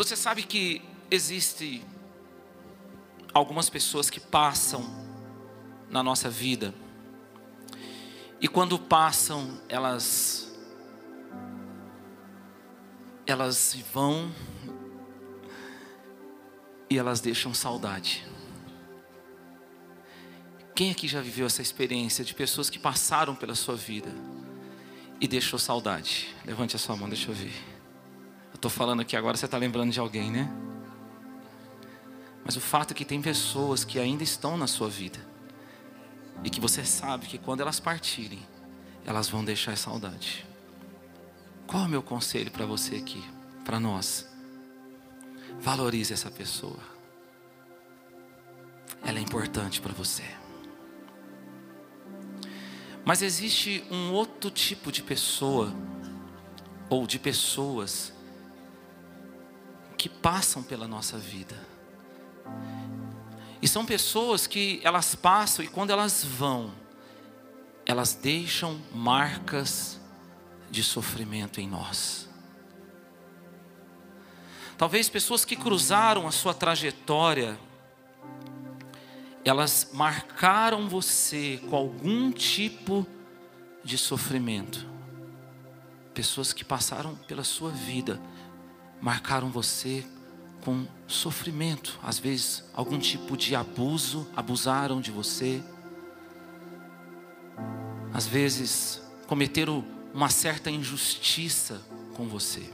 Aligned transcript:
Você 0.00 0.16
sabe 0.16 0.44
que 0.44 0.80
existe 1.10 1.84
algumas 3.34 3.68
pessoas 3.68 4.08
que 4.08 4.18
passam 4.18 4.82
na 5.90 6.02
nossa 6.02 6.30
vida 6.30 6.74
e 8.40 8.48
quando 8.48 8.78
passam, 8.78 9.60
elas 9.68 10.58
elas 13.26 13.76
vão 13.92 14.34
e 16.88 16.96
elas 16.96 17.20
deixam 17.20 17.52
saudade. 17.52 18.26
Quem 20.74 20.90
aqui 20.90 21.06
já 21.08 21.20
viveu 21.20 21.44
essa 21.44 21.60
experiência 21.60 22.24
de 22.24 22.32
pessoas 22.32 22.70
que 22.70 22.78
passaram 22.78 23.36
pela 23.36 23.54
sua 23.54 23.76
vida 23.76 24.10
e 25.20 25.28
deixou 25.28 25.58
saudade? 25.58 26.34
Levante 26.46 26.74
a 26.74 26.78
sua 26.78 26.96
mão, 26.96 27.06
deixa 27.06 27.30
eu 27.30 27.34
ver. 27.34 27.79
Estou 28.60 28.70
falando 28.70 29.00
aqui 29.00 29.16
agora, 29.16 29.38
você 29.38 29.46
está 29.46 29.56
lembrando 29.56 29.90
de 29.90 29.98
alguém, 29.98 30.30
né? 30.30 30.46
Mas 32.44 32.56
o 32.56 32.60
fato 32.60 32.90
é 32.90 32.94
que 32.94 33.06
tem 33.06 33.22
pessoas 33.22 33.84
que 33.84 33.98
ainda 33.98 34.22
estão 34.22 34.54
na 34.58 34.66
sua 34.66 34.86
vida 34.86 35.18
e 36.44 36.50
que 36.50 36.60
você 36.60 36.84
sabe 36.84 37.24
que 37.24 37.38
quando 37.38 37.62
elas 37.62 37.80
partirem, 37.80 38.46
elas 39.06 39.30
vão 39.30 39.42
deixar 39.42 39.78
saudade. 39.78 40.44
Qual 41.66 41.84
é 41.84 41.86
o 41.86 41.88
meu 41.88 42.02
conselho 42.02 42.50
para 42.50 42.66
você 42.66 42.96
aqui, 42.96 43.24
para 43.64 43.80
nós? 43.80 44.28
Valorize 45.58 46.12
essa 46.12 46.30
pessoa. 46.30 46.80
Ela 49.02 49.20
é 49.20 49.22
importante 49.22 49.80
para 49.80 49.94
você. 49.94 50.24
Mas 53.06 53.22
existe 53.22 53.82
um 53.90 54.12
outro 54.12 54.50
tipo 54.50 54.92
de 54.92 55.02
pessoa, 55.02 55.72
ou 56.90 57.06
de 57.06 57.18
pessoas, 57.18 58.12
que 60.00 60.08
passam 60.08 60.62
pela 60.62 60.88
nossa 60.88 61.18
vida. 61.18 61.54
E 63.60 63.68
são 63.68 63.84
pessoas 63.84 64.46
que 64.46 64.80
elas 64.82 65.14
passam 65.14 65.62
e 65.62 65.68
quando 65.68 65.90
elas 65.90 66.24
vão, 66.24 66.72
elas 67.84 68.14
deixam 68.14 68.80
marcas 68.94 70.00
de 70.70 70.82
sofrimento 70.82 71.60
em 71.60 71.68
nós. 71.68 72.26
Talvez 74.78 75.10
pessoas 75.10 75.44
que 75.44 75.54
cruzaram 75.54 76.26
a 76.26 76.32
sua 76.32 76.54
trajetória, 76.54 77.60
elas 79.44 79.90
marcaram 79.92 80.88
você 80.88 81.60
com 81.68 81.76
algum 81.76 82.32
tipo 82.32 83.06
de 83.84 83.98
sofrimento. 83.98 84.88
Pessoas 86.14 86.54
que 86.54 86.64
passaram 86.64 87.14
pela 87.16 87.44
sua 87.44 87.70
vida, 87.70 88.18
marcaram 89.00 89.50
você 89.50 90.04
com 90.64 90.86
sofrimento, 91.06 91.98
às 92.02 92.18
vezes 92.18 92.64
algum 92.74 92.98
tipo 92.98 93.36
de 93.36 93.54
abuso, 93.54 94.28
abusaram 94.36 95.00
de 95.00 95.10
você. 95.10 95.62
Às 98.12 98.26
vezes 98.26 99.02
cometeram 99.26 99.84
uma 100.12 100.28
certa 100.28 100.70
injustiça 100.70 101.80
com 102.14 102.28
você. 102.28 102.68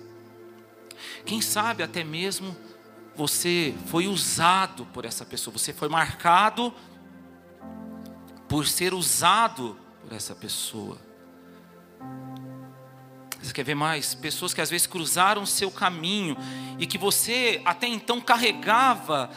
Quem 1.24 1.40
sabe 1.40 1.82
até 1.82 2.02
mesmo 2.02 2.56
você 3.14 3.74
foi 3.86 4.06
usado 4.06 4.84
por 4.86 5.04
essa 5.04 5.24
pessoa, 5.24 5.56
você 5.56 5.72
foi 5.72 5.88
marcado 5.88 6.72
por 8.48 8.66
ser 8.66 8.92
usado 8.94 9.76
por 10.02 10.12
essa 10.12 10.34
pessoa. 10.34 10.98
Você 13.42 13.52
quer 13.52 13.64
ver 13.64 13.74
mais? 13.74 14.14
Pessoas 14.14 14.52
que 14.52 14.60
às 14.60 14.70
vezes 14.70 14.86
cruzaram 14.86 15.42
o 15.42 15.46
seu 15.46 15.70
caminho 15.70 16.36
e 16.78 16.86
que 16.86 16.98
você 16.98 17.60
até 17.64 17.86
então 17.86 18.20
carregava 18.20 19.30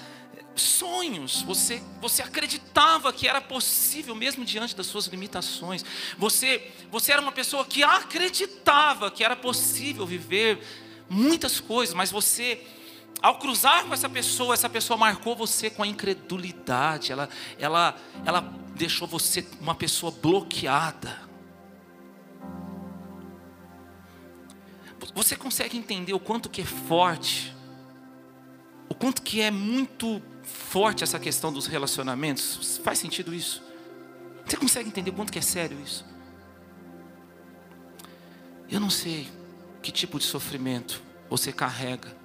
sonhos, 0.60 1.42
você, 1.42 1.82
você 2.02 2.22
acreditava 2.22 3.12
que 3.14 3.28
era 3.28 3.42
possível, 3.42 4.14
mesmo 4.14 4.44
diante 4.46 4.76
das 4.76 4.88
suas 4.88 5.08
limitações. 5.08 5.84
Você, 6.18 6.72
você 6.92 7.14
era 7.14 7.22
uma 7.22 7.32
pessoa 7.32 7.66
que 7.66 7.82
acreditava 7.82 9.10
que 9.10 9.24
era 9.24 9.36
possível 9.36 10.06
viver 10.06 10.60
muitas 11.10 11.60
coisas, 11.60 11.96
mas 11.96 12.12
você, 12.12 12.62
ao 13.22 13.40
cruzar 13.40 13.86
com 13.86 13.94
essa 13.94 14.10
pessoa, 14.10 14.54
essa 14.54 14.70
pessoa 14.70 14.98
marcou 14.98 15.36
você 15.36 15.70
com 15.70 15.82
a 15.82 15.88
incredulidade, 15.88 17.12
ela, 17.12 17.30
ela, 17.58 17.98
ela 18.26 18.42
deixou 18.76 19.08
você 19.08 19.46
uma 19.60 19.76
pessoa 19.76 20.12
bloqueada. 20.12 21.29
Você 25.14 25.36
consegue 25.36 25.78
entender 25.78 26.14
o 26.14 26.20
quanto 26.20 26.50
que 26.50 26.62
é 26.62 26.66
forte, 26.66 27.56
o 28.88 28.96
quanto 28.96 29.22
que 29.22 29.42
é 29.42 29.52
muito 29.52 30.22
forte 30.44 31.04
essa 31.04 31.20
questão 31.20 31.52
dos 31.52 31.68
relacionamentos? 31.68 32.78
Faz 32.84 33.00
sentido 33.00 33.34
isso? 33.34 33.64
Você 34.46 34.58
consegue 34.58 34.90
entender 34.90 35.12
o 35.12 35.14
quanto 35.14 35.32
que 35.32 35.40
é 35.40 35.42
sério 35.42 35.80
isso? 35.80 36.06
Eu 38.70 38.80
não 38.80 38.90
sei 38.90 39.28
que 39.82 39.92
tipo 39.92 40.20
de 40.20 40.26
sofrimento 40.26 41.02
você 41.30 41.52
carrega, 41.52 42.16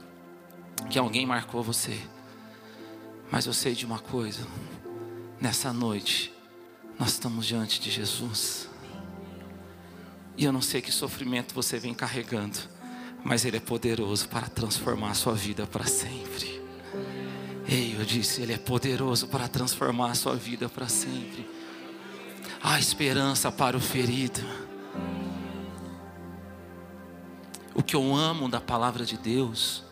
que 0.91 0.99
alguém 0.99 1.27
marcou 1.27 1.63
você, 1.63 1.99
mas 3.31 3.47
eu 3.47 3.53
sei 3.53 3.75
de 3.75 3.87
uma 3.87 3.99
coisa: 3.99 4.47
nessa 5.41 5.73
noite, 5.73 6.33
nós 6.99 7.11
estamos 7.11 7.47
diante 7.47 7.81
de 7.81 7.91
Jesus. 7.91 8.69
E 10.37 10.45
eu 10.45 10.53
não 10.53 10.61
sei 10.61 10.83
que 10.83 10.91
sofrimento 10.91 11.55
você 11.55 11.79
vem 11.79 11.95
carregando, 11.95 12.59
mas 13.25 13.47
Ele 13.47 13.57
é 13.57 13.61
poderoso 13.61 14.29
para 14.29 14.49
transformar 14.49 15.11
a 15.11 15.15
sua 15.15 15.33
vida 15.33 15.67
para 15.67 15.87
sempre. 15.87 16.63
Ei, 17.67 17.97
eu 17.99 18.05
disse, 18.05 18.43
Ele 18.43 18.53
é 18.53 18.59
poderoso 18.59 19.27
para 19.27 19.49
transformar 19.49 20.11
a 20.11 20.15
sua 20.15 20.37
vida 20.37 20.69
para 20.69 20.87
sempre. 20.87 21.49
Há 22.63 22.79
esperança 22.79 23.51
para 23.51 23.77
o 23.77 23.81
ferido. 23.81 24.41
O 27.75 27.83
que 27.83 27.97
eu 27.97 28.15
amo 28.15 28.49
da 28.49 28.61
palavra 28.61 29.05
de 29.05 29.17
Deus 29.17 29.83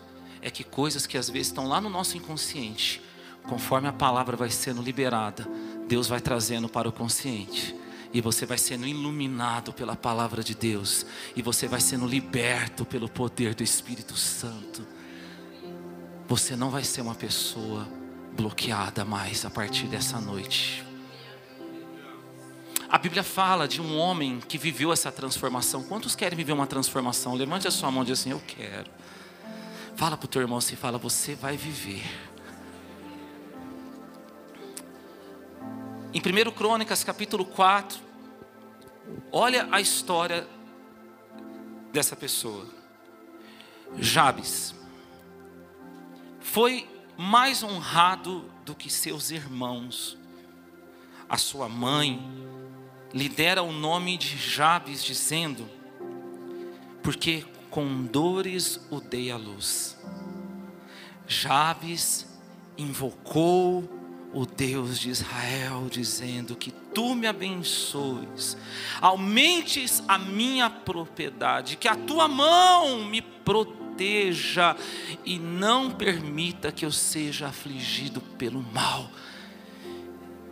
é 0.43 0.50
que 0.50 0.62
coisas 0.62 1.06
que 1.06 1.16
às 1.16 1.31
vezes 1.31 1.49
estão 1.49 1.66
lá 1.66 1.81
no 1.81 1.88
nosso 1.88 2.16
inconsciente, 2.16 3.03
conforme 3.44 3.88
a 3.88 3.93
palavra 3.93 4.37
vai 4.37 4.50
sendo 4.50 4.82
liberada, 4.82 5.49
Deus 5.88 6.06
vai 6.06 6.20
trazendo 6.20 6.69
para 6.69 6.88
o 6.88 6.93
consciente. 6.93 7.75
E 8.12 8.21
você 8.21 8.45
vai 8.45 8.59
sendo 8.59 8.87
iluminado 8.87 9.73
pela 9.73 9.97
palavra 9.97 10.43
de 10.43 10.55
Deus. 10.55 11.06
E 11.34 11.43
você 11.43 11.67
vai 11.67 11.81
sendo 11.81 12.06
liberto 12.06 12.84
pelo 12.84 13.09
poder 13.09 13.55
do 13.55 13.62
Espírito 13.62 14.17
Santo. 14.17 14.87
Você 16.28 16.55
não 16.55 16.71
vai 16.71 16.84
ser 16.84 17.00
uma 17.00 17.15
pessoa 17.15 17.89
bloqueada 18.34 19.05
mais 19.05 19.45
a 19.45 19.50
partir 19.50 19.87
dessa 19.87 20.21
noite. 20.21 20.84
A 22.89 22.99
Bíblia 22.99 23.23
fala 23.23 23.67
de 23.67 23.81
um 23.81 23.97
homem 23.97 24.39
que 24.47 24.59
viveu 24.59 24.93
essa 24.93 25.11
transformação. 25.11 25.83
Quantos 25.83 26.15
querem 26.15 26.37
viver 26.37 26.53
uma 26.53 26.67
transformação? 26.67 27.34
Levante 27.34 27.67
a 27.67 27.71
sua 27.71 27.91
mão 27.91 28.03
e 28.03 28.06
diz 28.06 28.21
assim: 28.21 28.31
Eu 28.33 28.43
quero. 28.47 28.91
Fala 29.97 30.17
para 30.17 30.27
o 30.27 30.29
teu 30.29 30.43
irmão 30.43 30.59
assim: 30.59 30.77
Fala, 30.77 30.99
você 30.99 31.34
vai 31.34 31.56
viver. 31.56 32.05
Em 36.15 36.21
1 36.21 36.50
Crônicas, 36.50 37.03
capítulo 37.03 37.43
4, 37.43 37.99
olha 39.33 39.67
a 39.73 39.81
história 39.81 40.47
dessa 41.91 42.15
pessoa. 42.15 42.67
Jabes 43.97 44.75
foi 46.39 46.87
mais 47.17 47.62
honrado 47.62 48.45
do 48.62 48.75
que 48.75 48.91
seus 48.91 49.31
irmãos. 49.31 50.19
A 51.27 51.39
sua 51.39 51.67
mãe 51.67 52.21
lhe 53.15 53.31
dera 53.31 53.62
o 53.62 53.73
nome 53.73 54.19
de 54.19 54.37
Jabes, 54.37 55.03
dizendo: 55.03 55.67
Porque 57.03 57.47
com 57.71 58.05
dores 58.05 58.79
o 58.91 59.00
dei 59.00 59.31
à 59.31 59.39
luz. 59.39 59.97
Jabes 61.27 62.26
invocou 62.76 64.01
o 64.32 64.46
Deus 64.46 64.99
de 64.99 65.11
Israel, 65.11 65.88
dizendo: 65.90 66.56
Que 66.56 66.70
tu 66.70 67.14
me 67.14 67.26
abençoes, 67.26 68.56
aumentes 69.00 70.02
a 70.08 70.19
minha 70.19 70.70
propriedade, 70.70 71.76
que 71.76 71.88
a 71.88 71.96
tua 71.96 72.26
mão 72.29 73.05
me 73.05 73.20
proteja 73.20 74.76
e 75.25 75.38
não 75.38 75.90
permita 75.90 76.73
que 76.73 76.84
eu 76.84 76.93
seja 76.93 77.49
afligido 77.49 78.20
pelo 78.20 78.62
mal. 78.62 79.11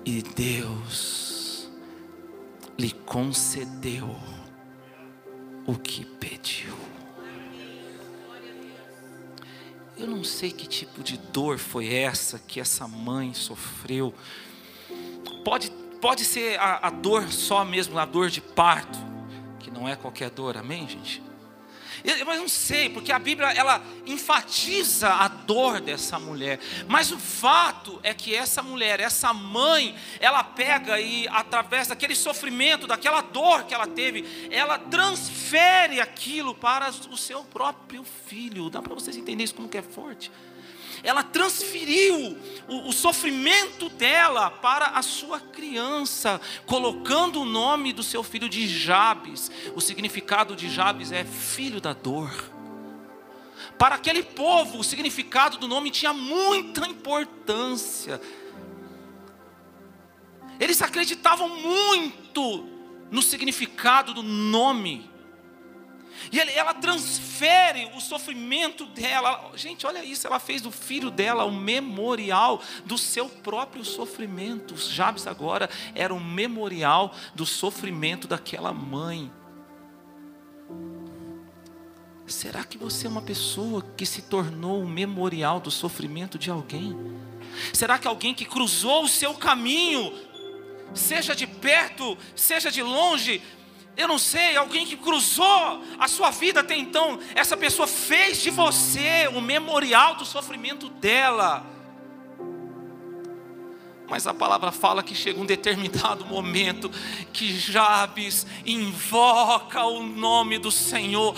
E 0.05 0.23
Deus 0.23 1.71
lhe 2.79 2.91
concedeu 2.91 4.17
o 5.67 5.75
que 5.77 6.05
pediu. 6.05 7.00
Eu 10.01 10.07
não 10.07 10.25
sei 10.25 10.51
que 10.51 10.67
tipo 10.67 11.03
de 11.03 11.19
dor 11.19 11.59
foi 11.59 11.93
essa 11.93 12.39
que 12.39 12.59
essa 12.59 12.89
mãe 12.89 13.35
sofreu. 13.35 14.15
Pode, 15.45 15.71
pode 16.01 16.25
ser 16.25 16.59
a, 16.59 16.87
a 16.87 16.91
dor 16.91 17.31
só 17.31 17.67
mesmo, 17.67 17.99
a 17.99 18.07
dor 18.07 18.31
de 18.31 18.41
parto, 18.41 18.99
que 19.59 19.71
não 19.71 19.87
é 19.87 19.95
qualquer 19.95 20.31
dor, 20.31 20.57
amém, 20.57 20.89
gente? 20.89 21.23
Mas 22.27 22.39
não 22.39 22.49
sei, 22.49 22.89
porque 22.89 23.13
a 23.13 23.19
Bíblia 23.19 23.51
ela 23.51 23.83
enfatiza 24.07 25.09
a 25.09 25.29
dor 25.29 25.81
dessa 25.81 26.19
mulher. 26.19 26.61
Mas 26.89 27.11
o 27.11 27.19
fato 27.19 28.01
é 28.03 28.15
que 28.15 28.35
essa 28.35 28.63
mulher, 28.63 29.01
essa 29.01 29.33
mãe, 29.33 29.95
ela 30.19 30.43
pega 30.43 31.01
e 31.01 31.29
através 31.29 31.89
daquele 31.89 32.15
sofrimento, 32.15 32.87
daquela 32.87 33.21
dor 33.21 33.65
que 33.65 33.75
ela 33.75 33.87
teve, 33.87 34.49
ela 34.51 34.79
transfere 34.79 36.01
aquilo 36.01 36.55
para 36.55 36.89
o 36.89 37.17
seu 37.17 37.45
próprio 37.45 38.05
filho. 38.27 38.71
Dá 38.71 38.81
para 38.81 38.95
vocês 38.95 39.17
entenderem 39.17 39.45
isso 39.45 39.55
como 39.55 39.69
que 39.69 39.79
é 39.79 39.83
forte? 39.83 40.31
Ela 41.03 41.23
transferiu 41.23 42.37
o, 42.69 42.89
o, 42.89 42.93
sofrimento 42.93 43.89
dela 43.89 44.51
para 44.51 44.87
a 44.89 45.03
sua 45.03 45.41
criança, 45.41 46.41
colocando 46.67 47.41
o 47.41 47.45
nome 47.45 47.93
do 47.93 48.03
seu 48.03 48.23
filho 48.23 48.49
de 48.49 48.67
Jabes. 48.67 49.51
O 49.75 49.81
significado 49.81 50.55
de 50.55 50.69
Jabes 50.69 51.13
é 51.13 51.25
filho 51.25 51.81
da 51.81 51.93
dor. 51.93 52.33
Para 53.79 53.95
aquele 53.95 54.23
povo, 54.23 54.79
o 54.79 54.85
significado 54.85 55.57
do 55.57 55.67
nome 55.67 55.91
tinha 55.91 56.13
muita 56.13 56.87
importância. 56.87 58.21
Eles 60.59 60.83
acreditavam 60.83 61.49
muito 61.49 62.69
no 63.11 63.23
significado 63.23 64.13
do 64.13 64.23
nome. 64.23 65.11
E 66.31 66.39
ela 66.39 66.75
transfere 66.75 67.91
o 67.97 68.01
sofrimento 68.01 68.87
dela. 68.87 69.53
Gente, 69.55 69.87
olha 69.87 70.05
isso, 70.05 70.27
ela 70.27 70.39
fez 70.39 70.61
do 70.61 70.71
filho 70.71 71.11
dela 71.11 71.45
o 71.45 71.53
memorial 71.53 72.63
do 72.85 72.99
seu 72.99 73.29
próprio 73.29 73.85
sofrimento. 73.85 74.77
Jabes 74.77 75.27
agora 75.27 75.69
era 75.95 76.13
um 76.13 76.23
memorial 76.23 77.15
do 77.35 77.47
sofrimento 77.47 78.29
daquela 78.29 78.73
mãe. 78.73 79.31
Será 82.27 82.63
que 82.63 82.79
você 82.79 83.07
é 83.07 83.11
uma 83.11 83.23
pessoa 83.23 83.85
que 83.97 84.07
se 84.07 84.23
tornou 84.23 84.81
um 84.83 84.89
memorial 84.89 85.59
do 85.59 85.71
sofrimento 85.71 86.39
de 86.39 86.49
alguém? 86.49 86.97
Será 87.73 87.99
que 87.99 88.07
alguém 88.07 88.33
que 88.33 88.45
cruzou 88.45 89.03
o 89.05 89.09
seu 89.09 89.35
caminho, 89.35 90.13
seja 90.95 91.35
de 91.35 91.47
perto, 91.47 92.17
seja 92.37 92.71
de 92.71 92.83
longe, 92.83 93.43
eu 94.01 94.09
não 94.09 94.19
sei, 94.19 94.57
alguém 94.57 94.87
que 94.87 94.97
cruzou 94.97 95.85
a 95.99 96.09
sua 96.09 96.31
vida 96.31 96.61
até 96.61 96.77
então, 96.77 97.19
essa 97.35 97.57
pessoa 97.57 97.87
fez 97.87 98.43
de 98.43 98.51
você 98.51 99.29
o 99.35 99.41
memorial 99.41 100.15
do 100.15 100.25
sofrimento 100.25 100.89
dela. 100.89 101.80
Mas 104.11 104.27
a 104.27 104.35
palavra 104.35 104.73
fala 104.73 105.05
que 105.05 105.15
chega 105.15 105.41
um 105.41 105.47
determinado 105.47 106.27
momento 106.27 106.91
que 107.33 107.57
Jabes 107.57 108.45
invoca 108.67 109.85
o 109.85 110.03
nome 110.03 110.59
do 110.59 110.73
Senhor. 110.73 111.33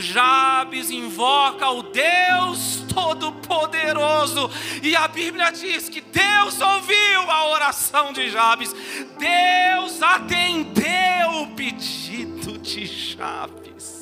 Jabes 0.00 0.90
invoca 0.90 1.68
o 1.68 1.82
Deus 1.82 2.82
Todo-Poderoso. 2.92 4.50
E 4.82 4.96
a 4.96 5.06
Bíblia 5.06 5.52
diz 5.52 5.90
que 5.90 6.00
Deus 6.00 6.58
ouviu 6.58 7.30
a 7.30 7.48
oração 7.50 8.14
de 8.14 8.30
Jabes. 8.30 8.74
Deus 9.18 10.02
atendeu 10.02 11.42
o 11.42 11.48
pedido 11.48 12.56
de 12.56 12.86
Jabes. 12.86 13.95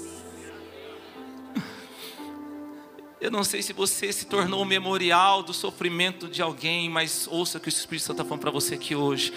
Eu 3.25 3.31
não 3.31 3.43
sei 3.43 3.63
se 3.63 3.73
você 3.73 4.13
se 4.13 4.27
tornou 4.27 4.61
um 4.61 4.67
memorial 4.67 5.43
do 5.43 5.55
sofrimento 5.55 6.29
de 6.29 6.43
alguém, 6.43 6.91
mas 6.91 7.27
ouça 7.27 7.59
que 7.59 7.69
o 7.69 7.71
Espírito 7.71 8.05
Santo 8.05 8.21
está 8.21 8.23
falando 8.23 8.43
para 8.43 8.51
você 8.51 8.75
aqui 8.75 8.95
hoje. 8.95 9.33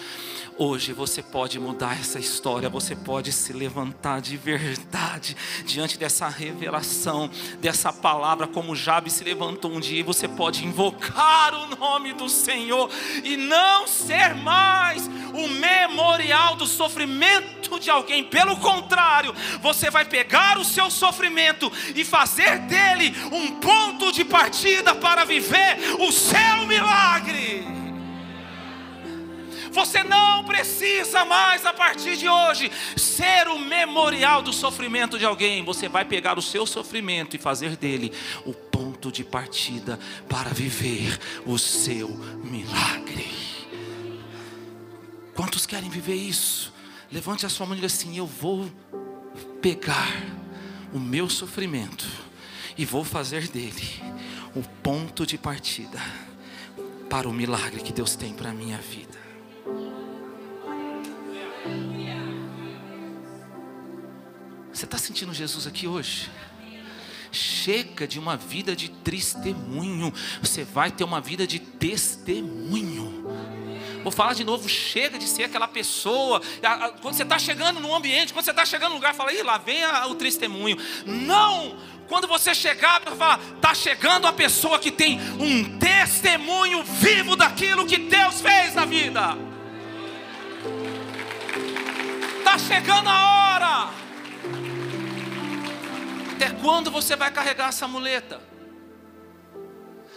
Hoje 0.60 0.92
você 0.92 1.22
pode 1.22 1.60
mudar 1.60 2.00
essa 2.00 2.18
história, 2.18 2.68
você 2.68 2.96
pode 2.96 3.32
se 3.32 3.54
levantar 3.54 4.20
de 4.20 4.36
verdade 4.36 5.38
diante 5.64 6.00
dessa 6.00 6.28
revelação, 6.28 7.30
dessa 7.62 7.94
palavra, 7.94 8.48
como 8.48 8.76
Jabe 8.76 9.12
se 9.12 9.24
levantou 9.24 9.72
um 9.72 9.80
dia, 9.80 10.00
e 10.00 10.04
você 10.04 10.28
pode 10.28 10.66
invocar 10.66 11.54
o 11.54 11.76
nome 11.76 12.12
do 12.14 12.28
Senhor 12.28 12.90
e 13.24 13.38
não 13.38 13.86
ser 13.86 14.34
mais 14.34 15.08
o 15.32 15.48
memorial 15.48 16.56
do 16.56 16.66
sofrimento 16.66 17.80
de 17.80 17.92
alguém, 17.92 18.24
pelo 18.24 18.58
contrário, 18.58 19.36
você 19.62 19.92
vai 19.92 20.06
pegar 20.06 20.58
o 20.58 20.66
seu 20.66 20.90
sofrimento 20.90 21.72
e 21.94 22.04
fazer 22.04 22.58
dele 22.62 23.14
um 23.32 23.60
ponto 23.60 24.12
de 24.12 24.26
partida 24.26 24.96
para 24.96 25.24
viver 25.24 25.78
o 26.00 26.12
seu 26.12 26.66
milagre. 26.66 27.57
Você 29.78 30.04
não 30.04 30.44
precisa 30.44 31.24
mais, 31.24 31.64
a 31.64 31.72
partir 31.72 32.18
de 32.18 32.28
hoje, 32.28 32.72
ser 32.96 33.48
o 33.48 33.60
memorial 33.60 34.42
do 34.42 34.52
sofrimento 34.52 35.20
de 35.20 35.26
alguém. 35.26 35.64
Você 35.64 35.88
vai 35.88 36.04
pegar 36.04 36.36
o 36.36 36.42
seu 36.42 36.66
sofrimento 36.66 37.36
e 37.36 37.40
fazer 37.40 37.78
dele 37.78 38.12
o 38.44 38.56
ponto 38.56 39.12
de 39.12 39.24
partida 39.24 40.00
para 40.28 40.50
viver 40.50 41.20
o 41.46 41.60
seu 41.60 42.10
milagre. 42.44 43.30
Quantos 45.36 45.68
querem 45.68 45.92
viver 45.92 46.16
isso? 46.16 46.74
Levante 47.12 47.46
a 47.46 47.50
sua 47.50 47.68
mão 47.68 47.76
e 47.76 47.78
diga 47.78 47.86
assim: 47.86 48.18
Eu 48.18 48.26
vou 48.26 48.68
pegar 49.62 50.12
o 50.92 50.98
meu 50.98 51.30
sofrimento 51.30 52.08
e 52.76 52.84
vou 52.84 53.04
fazer 53.04 53.48
dele 53.48 53.88
o 54.56 54.64
ponto 54.82 55.24
de 55.24 55.38
partida 55.38 56.02
para 57.08 57.30
o 57.30 57.32
milagre 57.32 57.84
que 57.84 57.94
Deus 57.94 58.16
tem 58.16 58.34
para 58.34 58.50
a 58.50 58.54
minha 58.54 58.80
vida. 58.80 59.17
Você 64.78 64.86
está 64.86 65.00
sentindo 65.00 65.34
Jesus 65.34 65.66
aqui 65.66 65.88
hoje? 65.88 66.30
Chega 67.32 68.08
de 68.08 68.20
uma 68.20 68.38
vida 68.38 68.76
de 68.76 68.90
testemunho, 68.90 70.14
você 70.40 70.64
vai 70.64 70.92
ter 70.92 71.04
uma 71.04 71.20
vida 71.20 71.48
de 71.48 71.58
testemunho. 71.58 73.26
Vou 74.04 74.12
falar 74.12 74.36
de 74.36 74.44
novo, 74.44 74.70
chega 74.70 75.18
de 75.18 75.28
ser 75.28 75.46
aquela 75.46 75.68
pessoa. 75.68 76.44
Quando 77.02 77.16
você 77.16 77.24
está 77.24 77.40
chegando 77.40 77.80
no 77.80 77.92
ambiente, 77.96 78.32
quando 78.32 78.46
você 78.46 78.52
está 78.52 78.68
chegando 78.68 78.90
no 78.90 78.98
lugar, 78.98 79.16
fala, 79.16 79.34
Ih, 79.34 79.42
lá 79.42 79.58
vem 79.58 79.84
o 80.12 80.14
testemunho. 80.14 80.78
Não! 81.08 81.76
Quando 82.08 82.28
você 82.28 82.54
chegar, 82.54 83.02
fala, 83.02 83.42
está 83.56 83.74
chegando 83.74 84.28
a 84.28 84.32
pessoa 84.32 84.78
que 84.78 84.92
tem 84.92 85.20
um 85.40 85.80
testemunho 85.80 86.84
vivo 86.84 87.36
daquilo 87.36 87.88
que 87.88 87.98
Deus 87.98 88.42
fez 88.42 88.76
na 88.76 88.86
vida. 88.86 89.36
Está 92.38 92.60
chegando 92.60 93.10
a 93.10 93.24
hora. 93.24 93.97
Até 96.38 96.52
quando 96.52 96.92
você 96.92 97.16
vai 97.16 97.32
carregar 97.32 97.70
essa 97.70 97.88
muleta? 97.88 98.40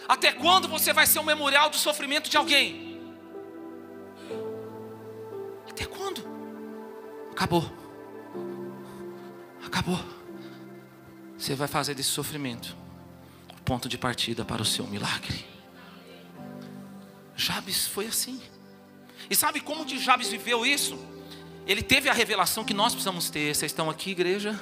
Até 0.07 0.31
quando 0.31 0.67
você 0.67 0.93
vai 0.93 1.07
ser 1.07 1.17
um 1.17 1.23
memorial 1.23 1.71
do 1.71 1.77
sofrimento 1.77 2.29
de 2.29 2.37
alguém? 2.37 3.01
Até 5.67 5.83
quando? 5.83 6.23
Acabou. 7.31 7.67
Acabou. 9.65 9.99
Você 11.35 11.55
vai 11.55 11.67
fazer 11.67 11.95
desse 11.95 12.09
sofrimento 12.09 12.77
o 13.57 13.63
ponto 13.63 13.89
de 13.89 13.97
partida 13.97 14.45
para 14.45 14.61
o 14.61 14.65
seu 14.65 14.85
milagre. 14.85 15.43
Jabes 17.35 17.87
foi 17.87 18.05
assim. 18.05 18.39
E 19.27 19.35
sabe 19.35 19.59
como 19.59 19.85
que 19.85 19.97
Jabes 19.97 20.29
viveu 20.29 20.67
isso? 20.67 21.03
Ele 21.65 21.81
teve 21.81 22.09
a 22.09 22.13
revelação 22.13 22.63
que 22.63 22.75
nós 22.75 22.93
precisamos 22.93 23.31
ter. 23.31 23.55
Vocês 23.55 23.71
estão 23.71 23.89
aqui, 23.89 24.11
igreja? 24.11 24.59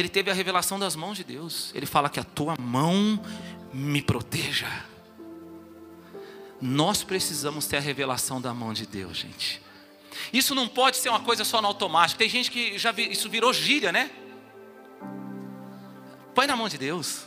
Ele 0.00 0.08
teve 0.08 0.30
a 0.30 0.34
revelação 0.34 0.78
das 0.78 0.94
mãos 0.94 1.16
de 1.16 1.24
Deus. 1.24 1.72
Ele 1.74 1.86
fala 1.86 2.10
que 2.10 2.20
a 2.20 2.24
tua 2.24 2.54
mão 2.58 3.20
me 3.72 4.02
proteja. 4.02 4.68
Nós 6.60 7.02
precisamos 7.02 7.66
ter 7.66 7.78
a 7.78 7.80
revelação 7.80 8.40
da 8.40 8.52
mão 8.52 8.72
de 8.72 8.86
Deus, 8.86 9.16
gente. 9.16 9.62
Isso 10.32 10.54
não 10.54 10.68
pode 10.68 10.96
ser 10.96 11.08
uma 11.08 11.20
coisa 11.20 11.44
só 11.44 11.60
no 11.60 11.68
automático. 11.68 12.18
Tem 12.18 12.28
gente 12.28 12.50
que 12.50 12.78
já 12.78 12.92
vi, 12.92 13.10
isso 13.10 13.28
virou 13.28 13.52
gíria, 13.52 13.92
né? 13.92 14.10
Põe 16.34 16.46
na 16.46 16.56
mão 16.56 16.68
de 16.68 16.78
Deus. 16.78 17.24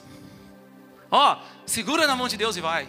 Ó, 1.09 1.41
segura 1.65 2.05
na 2.05 2.15
mão 2.15 2.27
de 2.27 2.37
Deus 2.37 2.55
e 2.55 2.61
vai. 2.61 2.87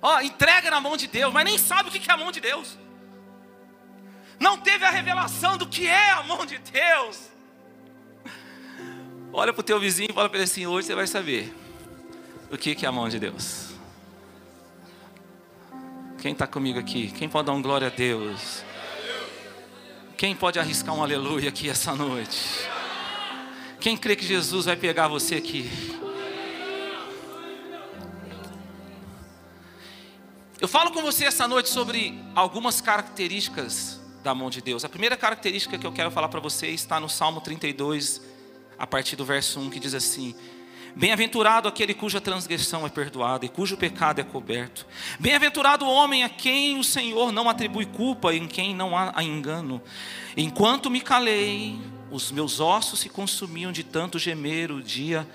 Ó, 0.00 0.20
entrega 0.20 0.70
na 0.70 0.80
mão 0.80 0.96
de 0.96 1.06
Deus, 1.06 1.32
mas 1.32 1.44
nem 1.44 1.58
sabe 1.58 1.88
o 1.88 1.92
que 1.92 2.10
é 2.10 2.14
a 2.14 2.16
mão 2.16 2.30
de 2.30 2.40
Deus. 2.40 2.78
Não 4.38 4.58
teve 4.58 4.84
a 4.84 4.90
revelação 4.90 5.56
do 5.56 5.66
que 5.66 5.86
é 5.86 6.10
a 6.10 6.22
mão 6.22 6.44
de 6.44 6.58
Deus. 6.58 7.33
Olha 9.36 9.52
para 9.52 9.62
o 9.62 9.64
teu 9.64 9.80
vizinho 9.80 10.10
e 10.10 10.14
fala 10.14 10.28
para 10.28 10.38
ele 10.38 10.44
assim: 10.44 10.64
hoje 10.64 10.86
você 10.86 10.94
vai 10.94 11.08
saber 11.08 11.52
o 12.52 12.56
que 12.56 12.86
é 12.86 12.88
a 12.88 12.92
mão 12.92 13.08
de 13.08 13.18
Deus. 13.18 13.70
Quem 16.22 16.30
está 16.30 16.46
comigo 16.46 16.78
aqui? 16.78 17.10
Quem 17.10 17.28
pode 17.28 17.46
dar 17.46 17.52
um 17.52 17.60
glória 17.60 17.88
a 17.88 17.90
Deus? 17.90 18.62
Quem 20.16 20.36
pode 20.36 20.60
arriscar 20.60 20.94
um 20.94 21.02
aleluia 21.02 21.48
aqui 21.48 21.68
essa 21.68 21.96
noite? 21.96 22.38
Quem 23.80 23.96
crê 23.96 24.14
que 24.14 24.24
Jesus 24.24 24.66
vai 24.66 24.76
pegar 24.76 25.08
você 25.08 25.34
aqui? 25.34 25.68
Eu 30.60 30.68
falo 30.68 30.92
com 30.92 31.02
você 31.02 31.24
essa 31.24 31.48
noite 31.48 31.68
sobre 31.68 32.22
algumas 32.36 32.80
características 32.80 34.00
da 34.22 34.32
mão 34.32 34.48
de 34.48 34.62
Deus. 34.62 34.84
A 34.84 34.88
primeira 34.88 35.16
característica 35.16 35.76
que 35.76 35.86
eu 35.86 35.92
quero 35.92 36.12
falar 36.12 36.28
para 36.28 36.38
você 36.38 36.68
está 36.68 37.00
no 37.00 37.08
Salmo 37.08 37.40
32, 37.40 38.22
a 38.84 38.86
partir 38.86 39.16
do 39.16 39.24
verso 39.24 39.58
1, 39.58 39.70
que 39.70 39.80
diz 39.80 39.94
assim: 39.94 40.34
Bem-aventurado 40.94 41.66
aquele 41.66 41.94
cuja 41.94 42.20
transgressão 42.20 42.86
é 42.86 42.90
perdoada 42.90 43.46
e 43.46 43.48
cujo 43.48 43.78
pecado 43.78 44.20
é 44.20 44.24
coberto. 44.24 44.86
Bem-aventurado 45.18 45.86
o 45.86 45.90
homem 45.90 46.22
a 46.22 46.28
quem 46.28 46.78
o 46.78 46.84
Senhor 46.84 47.32
não 47.32 47.48
atribui 47.48 47.86
culpa 47.86 48.34
e 48.34 48.38
em 48.38 48.46
quem 48.46 48.74
não 48.74 48.96
há 48.96 49.24
engano. 49.24 49.80
Enquanto 50.36 50.90
me 50.90 51.00
calei, 51.00 51.80
os 52.10 52.30
meus 52.30 52.60
ossos 52.60 53.00
se 53.00 53.08
consumiam 53.08 53.72
de 53.72 53.82
tanto 53.82 54.18
gemer 54.18 54.70
o 54.70 54.82
dia 54.82 55.26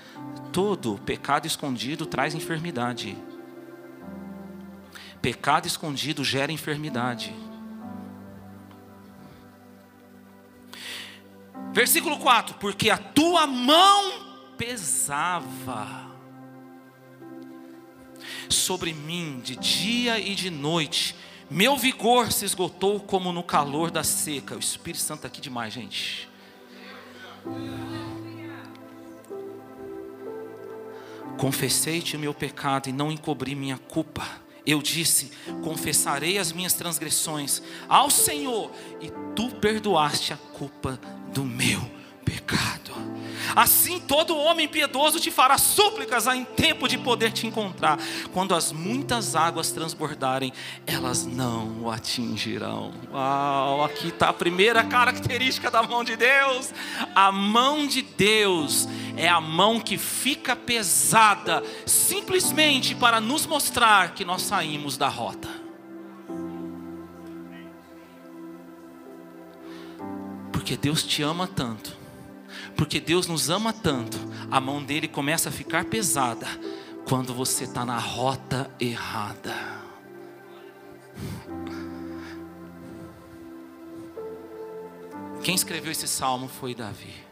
todo. 0.52 0.98
Pecado 1.04 1.46
escondido 1.46 2.06
traz 2.06 2.36
enfermidade. 2.36 3.18
Pecado 5.20 5.66
escondido 5.66 6.22
gera 6.22 6.52
enfermidade. 6.52 7.34
Versículo 11.72 12.18
4: 12.18 12.56
Porque 12.56 12.90
a 12.90 12.98
tua 12.98 13.46
mão 13.46 14.54
pesava 14.56 16.10
sobre 18.48 18.92
mim 18.92 19.40
de 19.42 19.56
dia 19.56 20.18
e 20.18 20.34
de 20.34 20.50
noite. 20.50 21.16
Meu 21.50 21.76
vigor 21.76 22.30
se 22.30 22.44
esgotou 22.44 23.00
como 23.00 23.32
no 23.32 23.42
calor 23.42 23.90
da 23.90 24.04
seca. 24.04 24.54
O 24.54 24.60
Espírito 24.60 25.02
Santo 25.02 25.18
está 25.18 25.28
aqui 25.28 25.40
demais, 25.40 25.72
gente. 25.72 26.28
Confessei-te 31.36 32.16
o 32.16 32.18
meu 32.18 32.34
pecado 32.34 32.88
e 32.88 32.92
não 32.92 33.10
encobri 33.10 33.54
minha 33.54 33.78
culpa. 33.78 34.26
Eu 34.70 34.80
disse: 34.80 35.32
Confessarei 35.62 36.38
as 36.38 36.52
minhas 36.52 36.74
transgressões 36.74 37.60
ao 37.88 38.08
Senhor, 38.08 38.70
e 39.00 39.10
tu 39.34 39.50
perdoaste 39.56 40.32
a 40.32 40.36
culpa 40.36 41.00
do 41.32 41.44
meu 41.44 41.80
pecado. 42.24 42.92
Assim 43.56 43.98
todo 43.98 44.36
homem 44.36 44.68
piedoso 44.68 45.18
te 45.18 45.30
fará 45.30 45.58
súplicas 45.58 46.26
em 46.28 46.44
tempo 46.44 46.86
de 46.86 46.96
poder 46.96 47.32
te 47.32 47.46
encontrar. 47.46 47.98
Quando 48.32 48.54
as 48.54 48.70
muitas 48.70 49.34
águas 49.34 49.72
transbordarem, 49.72 50.52
elas 50.86 51.26
não 51.26 51.82
o 51.82 51.90
atingirão. 51.90 52.92
Uau, 53.12 53.84
aqui 53.84 54.08
está 54.08 54.28
a 54.28 54.32
primeira 54.32 54.84
característica 54.84 55.70
da 55.70 55.82
mão 55.82 56.04
de 56.04 56.14
Deus. 56.14 56.72
A 57.14 57.32
mão 57.32 57.86
de 57.86 58.02
Deus 58.20 58.86
é 59.16 59.26
a 59.26 59.40
mão 59.40 59.80
que 59.80 59.96
fica 59.96 60.54
pesada 60.54 61.62
simplesmente 61.86 62.94
para 62.94 63.18
nos 63.18 63.46
mostrar 63.46 64.12
que 64.12 64.26
nós 64.26 64.42
saímos 64.42 64.98
da 64.98 65.08
rota. 65.08 65.48
Porque 70.52 70.76
Deus 70.76 71.02
te 71.02 71.22
ama 71.22 71.46
tanto 71.46 71.98
porque 72.76 72.98
Deus 72.98 73.26
nos 73.26 73.50
ama 73.50 73.72
tanto, 73.74 74.16
a 74.50 74.58
mão 74.58 74.82
dele 74.82 75.06
começa 75.06 75.50
a 75.50 75.52
ficar 75.52 75.84
pesada 75.84 76.46
quando 77.06 77.34
você 77.34 77.64
está 77.64 77.84
na 77.84 77.98
rota 77.98 78.70
errada. 78.80 79.54
Quem 85.42 85.54
escreveu 85.54 85.92
esse 85.92 86.08
salmo 86.08 86.48
foi 86.48 86.74
Davi. 86.74 87.29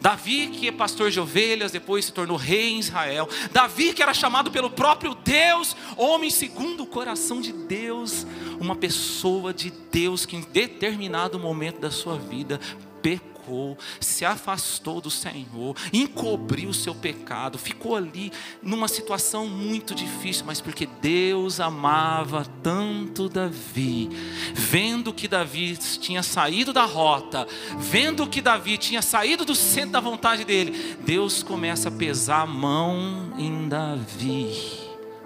Davi, 0.00 0.48
que 0.48 0.68
é 0.68 0.72
pastor 0.72 1.10
de 1.10 1.20
ovelhas, 1.20 1.72
depois 1.72 2.06
se 2.06 2.12
tornou 2.12 2.36
rei 2.36 2.70
em 2.70 2.78
Israel. 2.78 3.28
Davi, 3.52 3.92
que 3.92 4.02
era 4.02 4.14
chamado 4.14 4.50
pelo 4.50 4.70
próprio 4.70 5.14
Deus, 5.14 5.76
homem 5.96 6.30
segundo 6.30 6.82
o 6.82 6.86
coração 6.86 7.40
de 7.40 7.52
Deus, 7.52 8.26
uma 8.60 8.76
pessoa 8.76 9.52
de 9.52 9.70
Deus 9.90 10.26
que 10.26 10.36
em 10.36 10.40
determinado 10.40 11.38
momento 11.38 11.80
da 11.80 11.90
sua 11.90 12.18
vida 12.18 12.60
pecou 13.02 13.33
pecou, 13.44 13.76
se 14.00 14.24
afastou 14.24 15.00
do 15.00 15.10
Senhor, 15.10 15.76
encobriu 15.92 16.70
o 16.70 16.74
seu 16.74 16.94
pecado, 16.94 17.58
ficou 17.58 17.94
ali 17.94 18.32
numa 18.62 18.88
situação 18.88 19.46
muito 19.46 19.94
difícil, 19.94 20.44
mas 20.46 20.60
porque 20.60 20.86
Deus 20.86 21.60
amava 21.60 22.44
tanto 22.62 23.28
Davi, 23.28 24.08
vendo 24.54 25.12
que 25.12 25.28
Davi 25.28 25.76
tinha 25.76 26.22
saído 26.22 26.72
da 26.72 26.84
rota, 26.84 27.46
vendo 27.78 28.26
que 28.26 28.40
Davi 28.40 28.78
tinha 28.78 29.02
saído 29.02 29.44
do 29.44 29.54
centro 29.54 29.92
da 29.92 30.00
vontade 30.00 30.44
dele, 30.44 30.96
Deus 31.04 31.42
começa 31.42 31.88
a 31.88 31.92
pesar 31.92 32.42
a 32.42 32.46
mão 32.46 33.32
em 33.38 33.68
Davi, 33.68 34.52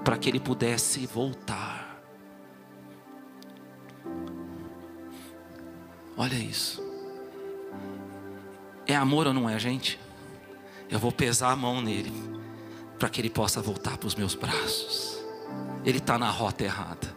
para 0.04 0.16
que 0.16 0.28
ele 0.28 0.40
pudesse 0.40 1.06
voltar. 1.06 1.78
Olha 6.16 6.34
isso. 6.34 6.88
É 8.88 8.97
amor 8.97 9.26
ou 9.26 9.35
não 9.35 9.49
é, 9.49 9.59
gente? 9.59 10.00
Eu 10.90 10.99
vou 10.99 11.12
pesar 11.12 11.50
a 11.50 11.57
mão 11.57 11.83
nele, 11.83 12.11
para 12.99 13.11
que 13.11 13.21
ele 13.21 13.28
possa 13.28 13.61
voltar 13.61 13.99
para 13.99 14.07
os 14.07 14.14
meus 14.14 14.35
braços. 14.35 15.18
Ele 15.85 15.99
está 15.99 16.18
na 16.18 16.30
rota 16.30 16.64
errada. 16.64 17.14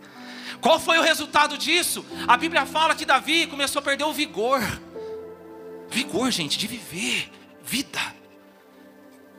Qual 0.59 0.77
foi 0.81 0.99
o 0.99 1.01
resultado 1.01 1.57
disso? 1.57 2.05
A 2.27 2.35
Bíblia 2.35 2.65
fala 2.65 2.93
que 2.93 3.05
Davi 3.05 3.47
começou 3.47 3.79
a 3.79 3.83
perder 3.83 4.03
o 4.03 4.11
vigor. 4.11 4.59
Vigor, 5.89 6.29
gente, 6.29 6.57
de 6.57 6.67
viver, 6.67 7.31
vida. 7.63 7.99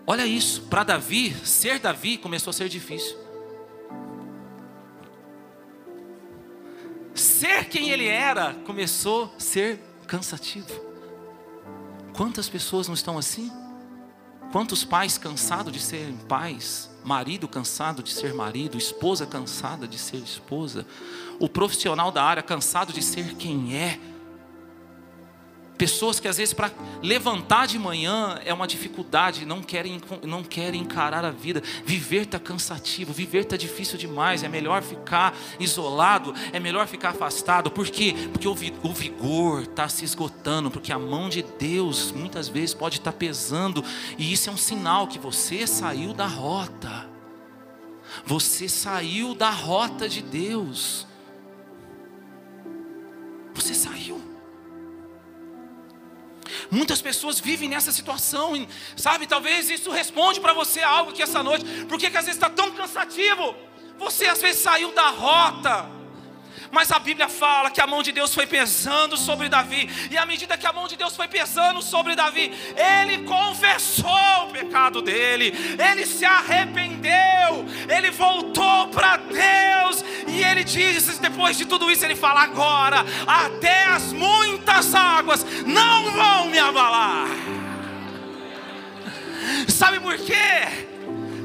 Olha 0.07 0.27
isso, 0.27 0.63
para 0.63 0.85
Davi, 0.85 1.35
ser 1.45 1.79
Davi 1.79 2.17
começou 2.17 2.51
a 2.51 2.55
ser 2.55 2.69
difícil. 2.71 3.17
Ser 7.15 7.67
quem 7.67 7.91
ele 7.91 8.07
era 8.07 8.55
começou 8.65 9.33
a 9.37 9.41
ser 9.41 9.79
cansativo. 10.07 10.92
Quantas 12.15 12.49
pessoas 12.49 12.87
não 12.87 12.95
estão 12.95 13.17
assim? 13.17 13.51
Quantos 14.53 14.85
pais 14.85 15.17
cansados 15.17 15.73
de 15.73 15.81
serem 15.81 16.17
pais, 16.29 16.91
marido 17.03 17.49
cansado 17.49 18.03
de 18.03 18.11
ser 18.11 18.35
marido, 18.35 18.77
esposa 18.77 19.27
cansada 19.27 19.89
de 19.89 19.99
ser 19.99 20.19
esposa, 20.19 20.87
o 21.41 21.49
profissional 21.49 22.13
da 22.13 22.23
área 22.23 22.43
cansado 22.43 22.93
de 22.93 23.03
ser 23.03 23.35
quem 23.37 23.75
é, 23.75 23.99
Pessoas 25.83 26.21
que 26.21 26.29
às 26.29 26.37
vezes 26.37 26.55
para 26.55 26.71
levantar 27.03 27.67
de 27.67 27.77
manhã 27.77 28.41
é 28.45 28.55
uma 28.55 28.69
dificuldade, 28.69 29.45
não 29.45 29.61
querem, 29.61 30.01
não 30.23 30.45
querem 30.45 30.81
encarar 30.81 31.25
a 31.25 31.33
vida. 31.33 31.61
Viver 31.85 32.23
está 32.23 32.39
cansativo, 32.39 33.13
viver 33.13 33.41
está 33.41 33.57
difícil 33.57 33.99
demais. 33.99 34.45
É 34.45 34.49
melhor 34.49 34.81
ficar 34.81 35.37
isolado, 35.59 36.33
é 36.53 36.61
melhor 36.61 36.87
ficar 36.87 37.09
afastado. 37.09 37.69
Por 37.69 37.89
quê? 37.89 38.15
Porque 38.33 38.47
o 38.47 38.55
vigor 38.95 39.63
está 39.63 39.89
se 39.89 40.05
esgotando, 40.05 40.71
porque 40.71 40.93
a 40.93 40.99
mão 41.01 41.29
de 41.29 41.43
Deus 41.43 42.13
muitas 42.13 42.47
vezes 42.47 42.75
pode 42.75 42.99
estar 42.99 43.11
tá 43.11 43.19
pesando, 43.19 43.85
e 44.17 44.33
isso 44.33 44.49
é 44.49 44.53
um 44.53 44.57
sinal 44.57 45.09
que 45.09 45.19
você 45.19 45.67
saiu 45.67 46.15
da 46.15 46.29
rota. 46.29 47.11
Você 48.25 48.69
saiu 48.69 49.35
da 49.35 49.51
rota 49.51 50.09
de 50.09 50.23
Deus. 50.23 51.09
Você 53.53 53.75
saiu. 53.75 54.32
Muitas 56.73 57.03
pessoas 57.03 57.39
vivem 57.39 57.69
nessa 57.69 57.93
situação, 57.93 58.67
sabe? 58.97 59.27
Talvez 59.27 59.69
isso 59.69 59.91
responde 59.91 60.41
para 60.41 60.55
você 60.55 60.81
algo 60.83 61.11
aqui 61.11 61.23
essa 61.23 61.43
noite. 61.43 61.67
Por 61.85 61.99
que 61.99 62.07
às 62.07 62.25
vezes 62.25 62.31
está 62.31 62.49
tão 62.49 62.71
cansativo? 62.73 63.55
Você 63.99 64.27
às 64.27 64.41
vezes 64.41 64.63
saiu 64.63 64.91
da 64.95 65.11
rota. 65.11 65.87
Mas 66.71 66.91
a 66.91 66.99
Bíblia 66.99 67.29
fala 67.29 67.71
que 67.71 67.83
a 67.83 67.87
mão 67.87 68.03
de 68.03 68.11
Deus 68.11 68.33
foi 68.35 68.47
pesando 68.47 69.19
sobre 69.19 69.51
Davi, 69.51 69.91
e 70.11 70.17
à 70.17 70.25
medida 70.25 70.57
que 70.57 70.67
a 70.67 70.73
mão 70.73 70.89
de 70.89 70.97
Deus 70.97 71.15
foi 71.15 71.29
pesando 71.29 71.83
sobre 71.83 72.17
Davi, 72.17 72.51
ele 72.75 73.25
confessou 73.25 74.47
o 74.47 74.51
pecado 74.51 75.03
dele, 75.03 75.53
ele 75.79 76.07
se 76.07 76.25
arrependeu, 76.25 77.67
ele 77.95 78.11
voltou 78.11 78.89
para 78.89 79.19
Deus, 79.19 79.43
e 80.33 80.43
ele 80.43 80.65
diz, 80.65 81.19
depois 81.19 81.57
de 81.59 81.67
tudo 81.67 81.91
isso, 81.91 82.05
ele 82.05 82.17
fala: 82.17 82.43
agora, 82.43 83.05
até 83.27 83.85
as 83.85 84.13
muitas 84.13 84.95
águas 84.95 85.45
não 85.67 86.11
vão 86.11 86.47
me 86.47 86.59
abalar. 86.59 87.29
Sabe 89.69 90.01
por 90.01 90.17
quê? 90.17 90.89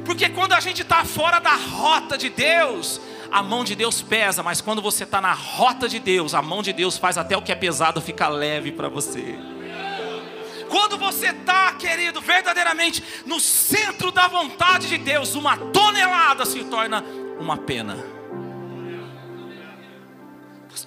Porque 0.06 0.30
quando 0.30 0.54
a 0.54 0.60
gente 0.62 0.84
está 0.84 1.04
fora 1.04 1.40
da 1.40 1.54
rota 1.54 2.18
de 2.18 2.30
Deus, 2.30 3.02
a 3.30 3.44
mão 3.44 3.66
de 3.66 3.76
Deus 3.76 4.02
pesa, 4.02 4.42
mas 4.42 4.62
quando 4.62 4.82
você 4.82 5.04
está 5.04 5.20
na 5.20 5.34
rota 5.34 5.90
de 5.90 6.00
Deus, 6.00 6.34
a 6.34 6.42
mão 6.42 6.64
de 6.64 6.72
Deus 6.72 6.98
faz 6.98 7.18
até 7.18 7.36
o 7.36 7.42
que 7.42 7.52
é 7.52 7.56
pesado 7.56 8.00
ficar 8.00 8.30
leve 8.30 8.72
para 8.72 8.88
você. 8.88 9.36
Quando 10.70 10.98
você 10.98 11.28
está, 11.28 11.74
querido, 11.74 12.22
verdadeiramente 12.22 13.04
no 13.26 13.40
centro 13.40 14.12
da 14.12 14.28
vontade 14.28 14.88
de 14.88 14.98
Deus, 14.98 15.36
uma 15.36 15.58
tonelada 15.58 16.46
se 16.46 16.64
torna 16.66 17.04
uma 17.40 17.58
pena. 17.58 18.17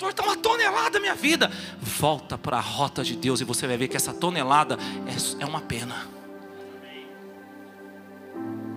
Pastor, 0.00 0.10
está 0.12 0.22
uma 0.22 0.36
tonelada 0.36 0.98
minha 0.98 1.14
vida. 1.14 1.52
Volta 1.78 2.38
para 2.38 2.56
a 2.56 2.60
rota 2.60 3.04
de 3.04 3.14
Deus 3.14 3.42
e 3.42 3.44
você 3.44 3.66
vai 3.66 3.76
ver 3.76 3.86
que 3.86 3.98
essa 3.98 4.14
tonelada 4.14 4.78
é, 5.06 5.42
é 5.42 5.46
uma 5.46 5.60
pena. 5.60 6.08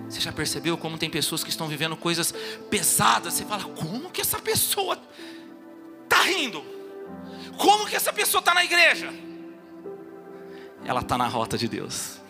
Você 0.06 0.20
já 0.20 0.30
percebeu 0.30 0.76
como 0.76 0.98
tem 0.98 1.08
pessoas 1.08 1.42
que 1.42 1.48
estão 1.48 1.66
vivendo 1.66 1.96
coisas 1.96 2.34
pesadas? 2.68 3.32
Você 3.32 3.44
fala, 3.46 3.64
como 3.64 4.10
que 4.10 4.20
essa 4.20 4.38
pessoa 4.38 5.00
está 6.02 6.22
rindo? 6.24 6.62
Como 7.56 7.86
que 7.86 7.96
essa 7.96 8.12
pessoa 8.12 8.40
está 8.40 8.52
na 8.52 8.62
igreja? 8.62 9.10
ela 10.86 11.00
está 11.00 11.16
na 11.16 11.26
rota 11.26 11.56
de 11.56 11.66
Deus. 11.66 12.20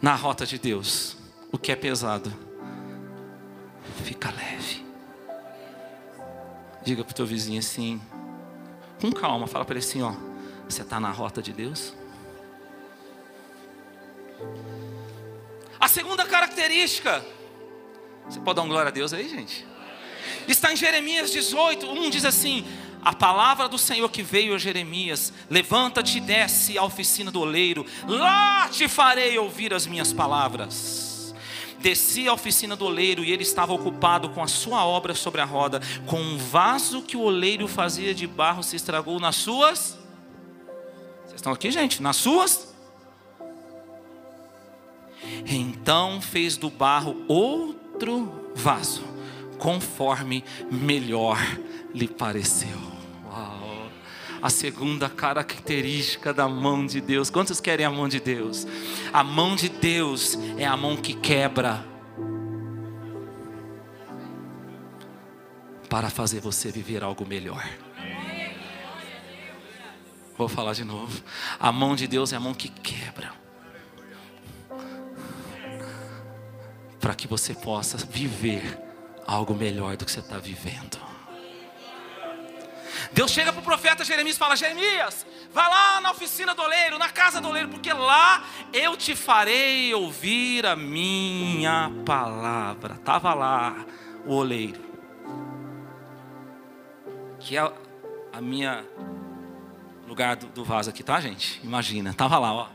Na 0.00 0.14
rota 0.14 0.46
de 0.46 0.58
Deus, 0.58 1.18
o 1.52 1.58
que 1.58 1.70
é 1.70 1.76
pesado 1.76 2.32
fica 4.02 4.30
leve. 4.30 4.91
Diga 6.84 7.04
para 7.04 7.12
o 7.12 7.14
teu 7.14 7.26
vizinho 7.26 7.60
assim, 7.60 8.00
com 9.00 9.12
calma, 9.12 9.46
fala 9.46 9.64
para 9.64 9.74
ele 9.74 9.84
assim: 9.84 10.02
ó, 10.02 10.14
você 10.68 10.82
está 10.82 10.98
na 10.98 11.10
rota 11.10 11.40
de 11.40 11.52
Deus? 11.52 11.94
A 15.78 15.88
segunda 15.88 16.24
característica, 16.24 17.24
você 18.28 18.40
pode 18.40 18.56
dar 18.56 18.62
um 18.62 18.68
glória 18.68 18.88
a 18.88 18.92
Deus 18.92 19.12
aí, 19.12 19.28
gente? 19.28 19.66
Está 20.48 20.72
em 20.72 20.76
Jeremias 20.76 21.30
18, 21.30 21.86
1 21.88 22.10
diz 22.10 22.24
assim: 22.24 22.64
a 23.04 23.12
palavra 23.12 23.68
do 23.68 23.76
Senhor 23.76 24.08
que 24.08 24.22
veio 24.22 24.54
a 24.54 24.58
Jeremias: 24.58 25.32
Levanta-te 25.50 26.18
e 26.18 26.20
desce 26.20 26.78
à 26.78 26.84
oficina 26.84 27.30
do 27.30 27.40
oleiro, 27.40 27.84
lá 28.06 28.68
te 28.68 28.88
farei 28.88 29.36
ouvir 29.38 29.74
as 29.74 29.86
minhas 29.86 30.12
palavras. 30.12 31.11
Desci 31.82 32.28
à 32.28 32.32
oficina 32.32 32.76
do 32.76 32.84
oleiro 32.84 33.24
e 33.24 33.32
ele 33.32 33.42
estava 33.42 33.72
ocupado 33.72 34.30
com 34.30 34.42
a 34.42 34.46
sua 34.46 34.86
obra 34.86 35.14
sobre 35.14 35.40
a 35.40 35.44
roda, 35.44 35.80
com 36.06 36.20
um 36.20 36.38
vaso 36.38 37.02
que 37.02 37.16
o 37.16 37.22
oleiro 37.22 37.66
fazia 37.66 38.14
de 38.14 38.26
barro 38.26 38.62
se 38.62 38.76
estragou 38.76 39.18
nas 39.18 39.36
suas. 39.36 39.98
Vocês 41.24 41.34
estão 41.36 41.52
aqui, 41.52 41.70
gente? 41.72 42.00
Nas 42.00 42.16
suas? 42.16 42.72
Então 45.46 46.20
fez 46.20 46.56
do 46.56 46.70
barro 46.70 47.24
outro 47.26 48.52
vaso, 48.54 49.02
conforme 49.58 50.44
melhor 50.70 51.38
lhe 51.92 52.06
pareceu. 52.06 52.91
A 54.42 54.50
segunda 54.50 55.08
característica 55.08 56.34
da 56.34 56.48
mão 56.48 56.84
de 56.84 57.00
Deus. 57.00 57.30
Quantos 57.30 57.60
querem 57.60 57.86
a 57.86 57.90
mão 57.90 58.08
de 58.08 58.18
Deus? 58.18 58.66
A 59.12 59.22
mão 59.22 59.54
de 59.54 59.68
Deus 59.68 60.36
é 60.58 60.66
a 60.66 60.76
mão 60.76 60.96
que 60.96 61.14
quebra. 61.14 61.84
Para 65.88 66.10
fazer 66.10 66.40
você 66.40 66.72
viver 66.72 67.04
algo 67.04 67.24
melhor. 67.24 67.64
Vou 70.36 70.48
falar 70.48 70.72
de 70.72 70.84
novo. 70.84 71.22
A 71.60 71.70
mão 71.70 71.94
de 71.94 72.06
Deus 72.08 72.32
é 72.32 72.36
a 72.36 72.40
mão 72.40 72.54
que 72.54 72.68
quebra. 72.68 73.32
Para 76.98 77.14
que 77.14 77.28
você 77.28 77.54
possa 77.54 77.96
viver 77.96 78.78
algo 79.26 79.54
melhor 79.54 79.96
do 79.96 80.04
que 80.04 80.10
você 80.10 80.20
está 80.20 80.38
vivendo. 80.38 81.01
Deus 83.12 83.30
chega 83.30 83.52
para 83.52 83.60
o 83.60 83.64
profeta 83.64 84.04
Jeremias 84.04 84.36
e 84.36 84.38
fala: 84.38 84.56
Jeremias, 84.56 85.26
vá 85.52 85.68
lá 85.68 86.00
na 86.00 86.10
oficina 86.12 86.54
do 86.54 86.62
oleiro, 86.62 86.98
na 86.98 87.10
casa 87.10 87.40
do 87.40 87.48
oleiro, 87.48 87.68
porque 87.68 87.92
lá 87.92 88.42
eu 88.72 88.96
te 88.96 89.14
farei 89.14 89.94
ouvir 89.94 90.64
a 90.64 90.74
minha 90.74 91.92
palavra. 92.06 92.94
Estava 92.94 93.34
lá 93.34 93.84
o 94.24 94.34
oleiro, 94.34 94.80
que 97.38 97.56
é 97.56 97.72
a 98.32 98.40
minha 98.40 98.84
lugar 100.08 100.36
do, 100.36 100.46
do 100.46 100.64
vaso 100.64 100.88
aqui, 100.88 101.02
tá, 101.02 101.20
gente? 101.20 101.60
Imagina, 101.62 102.10
estava 102.10 102.38
lá, 102.38 102.52
ó. 102.52 102.68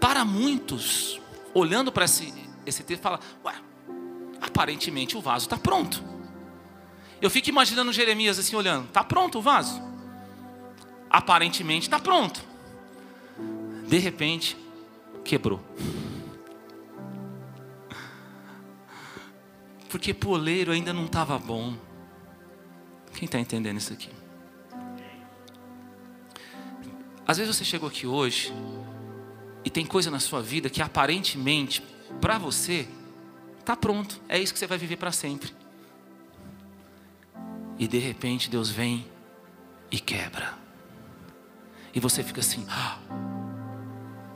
Para 0.00 0.24
muitos, 0.24 1.20
olhando 1.54 1.92
para 1.92 2.04
esse, 2.04 2.34
esse 2.64 2.82
texto, 2.82 3.02
fala: 3.02 3.20
aparentemente 4.56 5.18
o 5.18 5.20
vaso 5.20 5.44
está 5.44 5.58
pronto. 5.58 6.02
Eu 7.20 7.28
fico 7.28 7.50
imaginando 7.50 7.92
Jeremias 7.92 8.38
assim 8.38 8.56
olhando, 8.56 8.86
está 8.86 9.04
pronto 9.04 9.38
o 9.38 9.42
vaso? 9.42 9.82
Aparentemente 11.10 11.86
está 11.86 11.98
pronto. 11.98 12.42
De 13.86 13.98
repente, 13.98 14.56
quebrou. 15.22 15.60
Porque 19.90 20.14
poleiro 20.14 20.72
ainda 20.72 20.92
não 20.92 21.04
estava 21.04 21.38
bom. 21.38 21.76
Quem 23.14 23.26
está 23.26 23.38
entendendo 23.38 23.76
isso 23.76 23.92
aqui? 23.92 24.10
Às 27.26 27.36
vezes 27.36 27.54
você 27.54 27.64
chegou 27.64 27.88
aqui 27.88 28.06
hoje 28.06 28.52
e 29.64 29.70
tem 29.70 29.84
coisa 29.84 30.10
na 30.10 30.20
sua 30.20 30.40
vida 30.40 30.70
que 30.70 30.80
aparentemente, 30.80 31.82
para 32.20 32.38
você, 32.38 32.88
Está 33.66 33.74
pronto, 33.74 34.22
é 34.28 34.38
isso 34.38 34.52
que 34.52 34.60
você 34.60 34.66
vai 34.68 34.78
viver 34.78 34.94
para 34.94 35.10
sempre. 35.10 35.52
E 37.76 37.88
de 37.88 37.98
repente 37.98 38.48
Deus 38.48 38.70
vem 38.70 39.04
e 39.90 39.98
quebra. 39.98 40.54
E 41.92 41.98
você 41.98 42.22
fica 42.22 42.40
assim: 42.40 42.64
ah, 42.70 42.96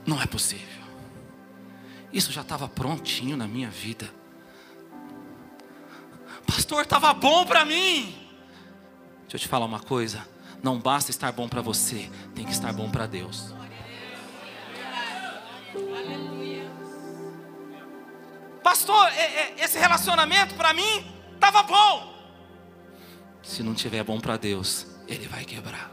não 0.05 0.21
é 0.21 0.25
possível. 0.25 0.83
Isso 2.11 2.29
já 2.33 2.41
estava 2.41 2.67
prontinho 2.67 3.37
na 3.37 3.47
minha 3.47 3.69
vida. 3.69 4.13
Pastor, 6.45 6.83
estava 6.83 7.13
bom 7.13 7.45
para 7.45 7.63
mim. 7.63 8.13
Deixa 9.21 9.35
eu 9.35 9.39
te 9.39 9.47
falar 9.47 9.65
uma 9.65 9.79
coisa: 9.79 10.27
não 10.61 10.77
basta 10.77 11.09
estar 11.09 11.31
bom 11.31 11.47
para 11.47 11.61
você, 11.61 12.11
tem 12.35 12.43
que 12.43 12.51
estar 12.51 12.73
bom 12.73 12.91
para 12.91 13.07
Deus. 13.07 13.53
Pastor, 18.81 19.09
é, 19.09 19.21
é, 19.21 19.55
esse 19.59 19.77
relacionamento 19.77 20.55
para 20.55 20.73
mim 20.73 21.05
estava 21.35 21.61
bom. 21.61 22.11
Se 23.43 23.61
não 23.61 23.75
tiver 23.75 24.03
bom 24.03 24.19
para 24.19 24.37
Deus, 24.37 24.87
ele 25.07 25.27
vai 25.27 25.45
quebrar. 25.45 25.91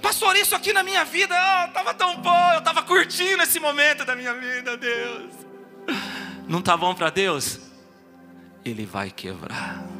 Pastor, 0.00 0.34
isso 0.36 0.56
aqui 0.56 0.72
na 0.72 0.82
minha 0.82 1.04
vida 1.04 1.34
estava 1.66 1.90
oh, 1.90 1.94
tão 1.94 2.16
bom, 2.22 2.52
eu 2.54 2.60
estava 2.60 2.82
curtindo 2.82 3.42
esse 3.42 3.60
momento 3.60 4.02
da 4.06 4.16
minha 4.16 4.32
vida, 4.32 4.78
Deus. 4.78 5.34
Não 6.48 6.60
está 6.60 6.74
bom 6.74 6.94
para 6.94 7.10
Deus? 7.10 7.60
Ele 8.64 8.86
vai 8.86 9.10
quebrar. 9.10 9.91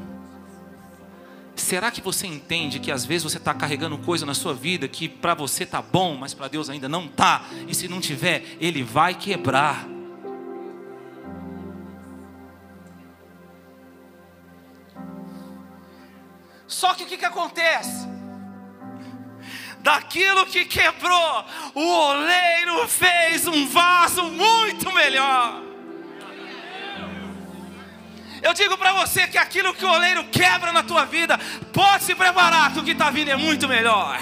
Será 1.72 1.90
que 1.90 2.02
você 2.02 2.26
entende 2.26 2.78
que 2.78 2.92
às 2.92 3.06
vezes 3.06 3.22
você 3.22 3.38
está 3.38 3.54
carregando 3.54 3.96
coisa 3.96 4.26
na 4.26 4.34
sua 4.34 4.52
vida 4.52 4.86
que 4.86 5.08
para 5.08 5.32
você 5.32 5.62
está 5.62 5.80
bom, 5.80 6.14
mas 6.14 6.34
para 6.34 6.46
Deus 6.46 6.68
ainda 6.68 6.86
não 6.86 7.06
está? 7.06 7.46
E 7.66 7.74
se 7.74 7.88
não 7.88 7.98
tiver, 7.98 8.44
Ele 8.60 8.82
vai 8.82 9.14
quebrar. 9.14 9.88
Só 16.66 16.92
que 16.92 17.04
o 17.04 17.06
que, 17.06 17.16
que 17.16 17.24
acontece? 17.24 18.06
Daquilo 19.78 20.44
que 20.44 20.66
quebrou, 20.66 21.46
o 21.74 21.88
oleiro 21.88 22.86
fez 22.86 23.46
um 23.46 23.66
vaso 23.66 24.24
muito 24.24 24.92
melhor. 24.92 25.71
Eu 28.42 28.52
digo 28.52 28.76
para 28.76 28.92
você 28.92 29.28
que 29.28 29.38
aquilo 29.38 29.72
que 29.72 29.84
o 29.84 29.90
oleiro 29.90 30.24
quebra 30.24 30.72
na 30.72 30.82
tua 30.82 31.04
vida, 31.04 31.38
pode 31.72 32.02
se 32.02 32.14
preparar, 32.14 32.72
que 32.72 32.80
o 32.80 32.84
que 32.84 32.90
está 32.90 33.08
vindo 33.08 33.30
é 33.30 33.36
muito 33.36 33.68
melhor. 33.68 34.18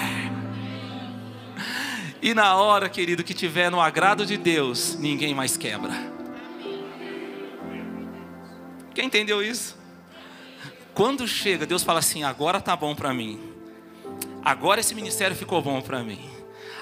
E 2.21 2.35
na 2.35 2.55
hora, 2.55 2.87
querido, 2.87 3.23
que 3.23 3.33
tiver 3.33 3.71
no 3.71 3.81
agrado 3.81 4.23
de 4.23 4.37
Deus, 4.37 4.95
ninguém 4.99 5.33
mais 5.33 5.57
quebra. 5.57 5.91
Quem 8.93 9.05
entendeu 9.05 9.41
isso? 9.41 9.75
Quando 10.93 11.27
chega, 11.27 11.65
Deus 11.65 11.81
fala 11.81 11.97
assim: 11.97 12.23
agora 12.23 12.61
tá 12.61 12.75
bom 12.75 12.93
para 12.93 13.11
mim. 13.11 13.39
Agora 14.45 14.79
esse 14.79 14.93
ministério 14.93 15.35
ficou 15.35 15.63
bom 15.63 15.81
para 15.81 16.03
mim. 16.03 16.29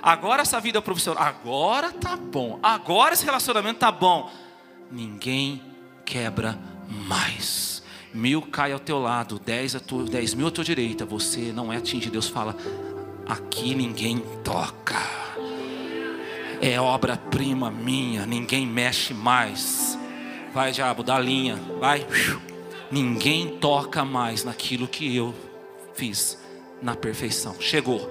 Agora 0.01 0.41
essa 0.41 0.59
vida 0.59 0.81
profissional, 0.81 1.23
agora 1.23 1.91
tá 1.93 2.17
bom. 2.17 2.59
Agora 2.61 3.13
esse 3.13 3.23
relacionamento 3.23 3.79
tá 3.79 3.91
bom. 3.91 4.29
Ninguém 4.91 5.61
quebra 6.05 6.57
mais. 6.89 7.83
Mil 8.13 8.41
cai 8.41 8.71
ao 8.71 8.79
teu 8.79 8.97
lado, 8.97 9.39
dez, 9.39 9.75
a 9.75 9.79
tua, 9.79 10.03
dez 10.03 10.33
mil 10.33 10.47
à 10.47 10.51
tua 10.51 10.63
direita, 10.63 11.05
você 11.05 11.51
não 11.53 11.71
é 11.71 11.77
atingido. 11.77 12.13
Deus 12.13 12.27
fala: 12.27 12.55
aqui 13.27 13.75
ninguém 13.75 14.19
toca. 14.43 14.97
É 16.61 16.81
obra-prima 16.81 17.71
minha, 17.71 18.25
ninguém 18.25 18.65
mexe 18.65 19.13
mais. 19.13 19.97
Vai, 20.53 20.71
diabo, 20.71 21.03
dá 21.03 21.19
linha, 21.19 21.55
vai. 21.79 22.05
Ninguém 22.91 23.59
toca 23.59 24.03
mais 24.03 24.43
naquilo 24.43 24.87
que 24.87 25.15
eu 25.15 25.33
fiz 25.93 26.39
na 26.81 26.95
perfeição. 26.95 27.55
Chegou, 27.61 28.09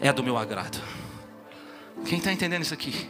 é 0.00 0.12
do 0.12 0.22
meu 0.22 0.36
agrado. 0.36 0.78
Quem 2.04 2.18
está 2.18 2.32
entendendo 2.32 2.62
isso 2.62 2.74
aqui? 2.74 3.08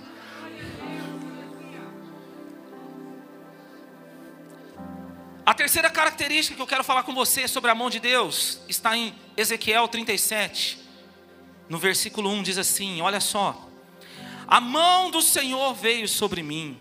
A 5.45 5.53
terceira 5.53 5.91
característica 5.91 6.55
que 6.55 6.63
eu 6.63 6.67
quero 6.67 6.85
falar 6.85 7.03
com 7.03 7.13
você 7.13 7.49
sobre 7.49 7.69
a 7.69 7.75
mão 7.75 7.91
de 7.91 7.99
Deus 7.99 8.61
está 8.69 8.97
em 8.97 9.13
Ezequiel 9.37 9.89
37, 9.89 10.79
no 11.69 11.79
versículo 11.79 12.31
1 12.31 12.45
diz 12.45 12.59
assim: 12.59 13.01
Olha 13.01 13.19
só, 13.19 13.69
a 14.47 14.61
mão 14.61 15.11
do 15.11 15.21
Senhor 15.21 15.75
veio 15.75 16.07
sobre 16.07 16.45
mim, 16.45 16.79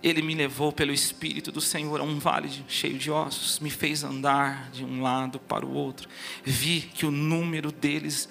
Ele 0.00 0.22
me 0.22 0.32
levou 0.32 0.70
pelo 0.70 0.92
Espírito 0.92 1.50
do 1.50 1.60
Senhor 1.60 2.00
a 2.00 2.04
um 2.04 2.20
vale 2.20 2.64
cheio 2.68 2.98
de 2.98 3.10
ossos, 3.10 3.58
me 3.58 3.70
fez 3.70 4.04
andar 4.04 4.70
de 4.70 4.84
um 4.84 5.02
lado 5.02 5.40
para 5.40 5.66
o 5.66 5.74
outro. 5.74 6.08
Vi 6.44 6.82
que 6.82 7.04
o 7.04 7.10
número 7.10 7.72
deles 7.72 8.28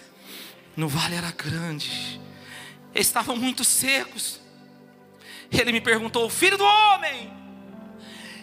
no 0.77 0.87
vale 0.87 1.15
era 1.15 1.31
grande, 1.31 2.21
estavam 2.95 3.35
muito 3.35 3.65
secos. 3.65 4.39
Ele 5.51 5.73
me 5.73 5.81
perguntou: 5.81 6.29
Filho 6.29 6.57
do 6.57 6.63
homem, 6.63 7.36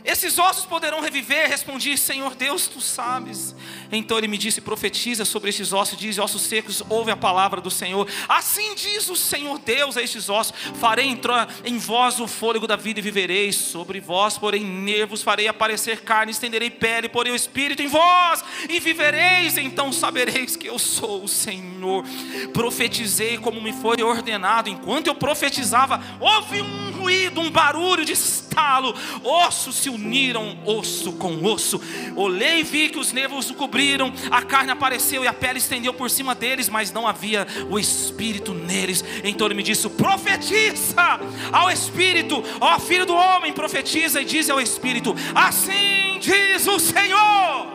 esses 0.05 0.39
ossos 0.39 0.67
poderão 0.67 1.01
reviver? 1.01 1.49
Respondi: 1.49 1.97
Senhor 1.97 2.35
Deus, 2.35 2.69
tu 2.69 2.79
sabes. 2.79 3.55
Então 3.91 4.19
ele 4.19 4.29
me 4.29 4.37
disse: 4.37 4.61
Profetiza 4.61 5.25
sobre 5.25 5.49
estes 5.49 5.73
ossos, 5.73 5.99
diz: 5.99 6.19
Ossos 6.19 6.43
secos, 6.43 6.83
ouve 6.91 7.11
a 7.11 7.17
palavra 7.17 7.59
do 7.59 7.71
Senhor. 7.71 8.07
Assim 8.29 8.75
diz 8.75 9.09
o 9.09 9.17
Senhor 9.17 9.59
Deus 9.59 9.97
a 9.97 10.03
estes 10.03 10.29
ossos: 10.29 10.55
Farei 10.79 11.07
entrar 11.07 11.49
em 11.65 11.79
vós 11.79 12.21
o 12.21 12.27
fôlego 12.27 12.67
da 12.67 12.77
vida 12.77 12.99
e 13.01 13.03
vivereis. 13.03 13.57
Sobre 13.57 13.99
vós, 13.99 14.37
porém, 14.37 14.63
nervos, 14.63 15.23
farei 15.23 15.49
aparecer 15.49 16.03
carne, 16.03 16.33
estenderei 16.33 16.69
pele, 16.69 17.09
porém 17.09 17.33
o 17.33 17.37
espírito 17.37 17.81
em 17.81 17.89
vós 17.89 18.45
e 18.69 18.79
vivereis. 18.79 19.57
Então 19.57 19.91
sabereis 19.91 20.55
que 20.55 20.69
eu 20.69 20.79
sou 20.79 21.25
o 21.25 21.29
Senhor. 21.29 22.05
Profetizei 22.53 23.39
como 23.39 23.59
me 23.59 23.73
foi 23.73 24.03
ordenado. 24.03 24.69
Enquanto 24.69 25.07
eu 25.07 25.15
profetizava, 25.15 26.03
houve 26.21 26.61
um 26.61 26.94
ruído, 27.05 27.41
um 27.41 27.51
barulho 27.51 28.05
de 28.05 28.13
estalo. 28.13 28.95
Ossos 29.23 29.77
se 29.77 29.91
uniram, 29.91 30.59
osso 30.65 31.13
com 31.13 31.45
osso. 31.45 31.81
Olhei 32.17 32.61
e 32.61 32.63
vi 32.63 32.89
que 32.89 32.99
os 32.99 33.13
nervos 33.13 33.51
o 33.51 33.55
cobriram, 33.55 34.13
a 34.31 34.43
carne 34.43 34.71
apareceu 34.71 35.23
e 35.23 35.29
a 35.29 35.33
pele 35.33 35.59
estendeu 35.59 35.93
por 35.93 36.11
cima 36.11 36.35
deles, 36.35 36.69
mas 36.69 36.91
não 36.91 37.07
havia 37.07 37.47
o 37.71 37.79
espírito 37.79 38.55
neles. 38.55 39.05
Então 39.23 39.47
ele 39.47 39.55
me 39.55 39.63
disse: 39.63 39.89
profetiza 39.91 41.21
ao 41.53 41.71
espírito, 41.71 42.43
ó 42.61 42.79
filho 42.79 43.05
do 43.05 43.15
homem, 43.15 43.53
profetiza 43.53 44.21
e 44.21 44.25
diz 44.25 44.49
ao 44.49 44.61
espírito: 44.61 45.15
assim 45.35 46.19
diz 46.21 46.67
o 46.67 46.79
Senhor. 46.79 47.75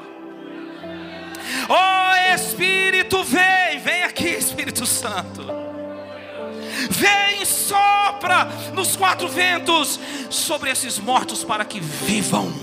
Ó 1.68 1.76
oh, 1.76 2.34
Espírito, 2.36 3.24
vem, 3.24 3.80
vem 3.80 4.04
aqui, 4.04 4.30
Espírito 4.30 4.86
Santo. 4.86 5.79
Vem, 6.90 7.46
sopra 7.46 8.46
nos 8.74 8.96
quatro 8.96 9.28
ventos 9.28 10.00
sobre 10.30 10.70
esses 10.70 10.98
mortos 11.00 11.44
para 11.44 11.66
que 11.66 11.80
vivam. 11.80 12.54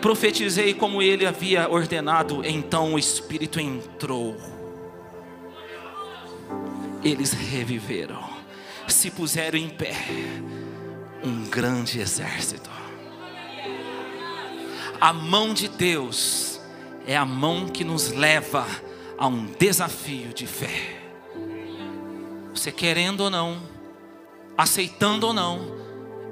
Profetizei 0.00 0.74
como 0.74 1.02
ele 1.02 1.26
havia 1.26 1.68
ordenado, 1.68 2.42
então 2.44 2.94
o 2.94 2.98
Espírito 2.98 3.58
entrou. 3.58 4.36
Eles 7.02 7.32
reviveram, 7.32 8.22
se 8.88 9.10
puseram 9.10 9.58
em 9.58 9.68
pé, 9.68 9.94
um 11.24 11.44
grande 11.46 12.00
exército. 12.00 12.70
A 15.00 15.12
mão 15.12 15.52
de 15.52 15.68
Deus 15.68 16.60
é 17.06 17.16
a 17.16 17.24
mão 17.24 17.68
que 17.68 17.84
nos 17.84 18.10
leva 18.10 18.66
a 19.18 19.26
um 19.26 19.46
desafio 19.58 20.32
de 20.32 20.46
fé. 20.46 20.95
Você 22.56 22.72
querendo 22.72 23.20
ou 23.20 23.30
não, 23.30 23.62
aceitando 24.56 25.26
ou 25.26 25.34
não, 25.34 25.76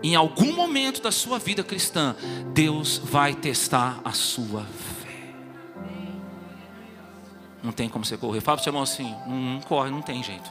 em 0.03 0.15
algum 0.15 0.55
momento 0.55 1.03
da 1.03 1.13
sua 1.13 1.39
vida 1.39 1.63
cristã, 1.63 2.17
Deus 2.53 2.97
vai 2.99 3.35
testar 3.35 4.01
a 4.03 4.13
sua 4.13 4.65
fé. 4.65 5.35
Não 7.63 7.73
tem 7.73 7.89
como 7.89 8.05
você 8.05 8.17
correr. 8.17 8.41
Fala 8.41 8.57
para 8.57 8.63
o 8.63 8.65
seu 8.65 8.71
irmão 8.71 8.83
assim: 8.83 9.15
não, 9.27 9.37
não 9.37 9.61
corre, 9.61 9.91
não 9.91 10.01
tem 10.01 10.23
jeito. 10.23 10.51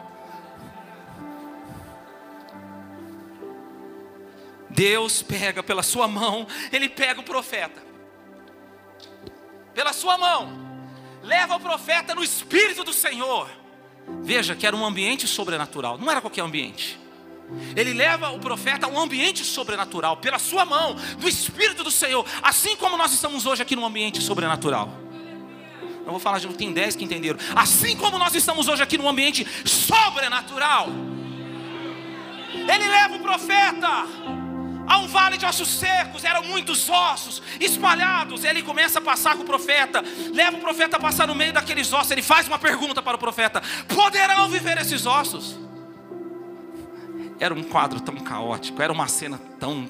Deus 4.70 5.22
pega 5.24 5.64
pela 5.64 5.84
sua 5.84 6.08
mão, 6.08 6.48
Ele 6.72 6.88
pega 6.88 7.20
o 7.20 7.24
profeta, 7.24 7.82
pela 9.74 9.92
sua 9.92 10.18
mão, 10.20 10.52
leva 11.22 11.56
o 11.56 11.60
profeta 11.60 12.14
no 12.14 12.24
Espírito 12.24 12.84
do 12.84 12.94
Senhor. 12.94 13.63
Veja 14.22 14.56
que 14.56 14.66
era 14.66 14.76
um 14.76 14.86
ambiente 14.86 15.28
sobrenatural, 15.28 15.98
não 15.98 16.10
era 16.10 16.22
qualquer 16.22 16.42
ambiente. 16.42 17.00
Ele 17.76 17.94
leva 17.94 18.30
o 18.30 18.40
profeta 18.40 18.86
a 18.88 18.90
um 18.90 19.00
ambiente 19.00 19.44
sobrenatural, 19.44 20.18
pela 20.18 20.40
sua 20.40 20.66
mão, 20.66 20.96
do 21.18 21.28
Espírito 21.28 21.84
do 21.84 21.92
Senhor, 21.92 22.26
assim 22.42 22.76
como 22.76 22.98
nós 22.98 23.14
estamos 23.14 23.46
hoje 23.46 23.62
aqui 23.62 23.76
num 23.76 23.86
ambiente 23.86 24.22
sobrenatural. 24.22 24.90
Não 26.06 26.12
vou 26.12 26.20
falar 26.20 26.40
de 26.40 26.46
novo, 26.46 26.58
tem 26.58 26.72
dez 26.74 26.96
que 26.96 27.04
entenderam. 27.04 27.40
Assim 27.56 27.96
como 27.96 28.18
nós 28.18 28.36
estamos 28.36 28.68
hoje 28.68 28.84
aqui 28.84 28.98
num 28.98 29.08
ambiente 29.08 29.48
sobrenatural. 29.66 30.88
Ele 32.54 32.88
leva 32.88 33.16
o 33.16 33.20
profeta 33.20 34.06
a 34.88 34.98
um 34.98 35.08
vale 35.08 35.38
de 35.38 35.46
ossos 35.46 35.70
secos, 35.70 36.24
eram 36.24 36.44
muitos 36.44 36.90
ossos 36.90 37.42
espalhados. 37.60 38.44
Ele 38.44 38.62
começa 38.62 39.00
a 39.00 39.02
passar 39.02 39.36
com 39.36 39.44
o 39.44 39.46
profeta, 39.46 40.04
leva 40.34 40.58
o 40.58 40.62
profeta 40.62 40.98
a 40.98 41.00
passar 41.00 41.28
no 41.28 41.36
meio 41.36 41.54
daqueles 41.54 41.92
ossos. 41.94 42.12
Ele 42.12 42.22
faz 42.22 42.48
uma 42.48 42.60
pergunta 42.60 43.02
para 43.02 43.16
o 43.16 43.20
profeta: 43.20 43.62
Poderão 43.88 44.50
viver 44.50 44.78
esses 44.78 45.06
ossos? 45.06 45.58
Era 47.40 47.54
um 47.54 47.64
quadro 47.64 48.00
tão 48.00 48.16
caótico, 48.16 48.82
era 48.82 48.92
uma 48.92 49.08
cena 49.08 49.40
tão 49.60 49.90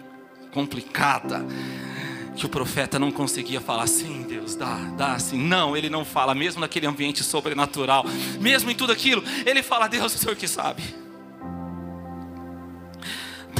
complicada 0.51 1.45
que 2.35 2.45
o 2.45 2.49
profeta 2.49 2.97
não 2.97 3.11
conseguia 3.11 3.61
falar 3.61 3.83
assim, 3.83 4.23
Deus, 4.23 4.55
dá, 4.55 4.75
dá 4.97 5.13
assim. 5.13 5.37
Não, 5.37 5.77
ele 5.77 5.89
não 5.89 6.03
fala, 6.03 6.33
mesmo 6.33 6.61
naquele 6.61 6.87
ambiente 6.87 7.23
sobrenatural, 7.23 8.05
mesmo 8.39 8.71
em 8.71 8.75
tudo 8.75 8.91
aquilo, 8.91 9.23
ele 9.45 9.61
fala, 9.61 9.87
Deus, 9.87 10.15
o 10.15 10.17
Senhor 10.17 10.35
que 10.35 10.47
sabe. 10.47 11.02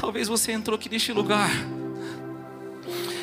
Talvez 0.04 0.28
você 0.28 0.52
entrou 0.52 0.76
aqui 0.76 0.90
neste 0.90 1.14
lugar 1.14 1.50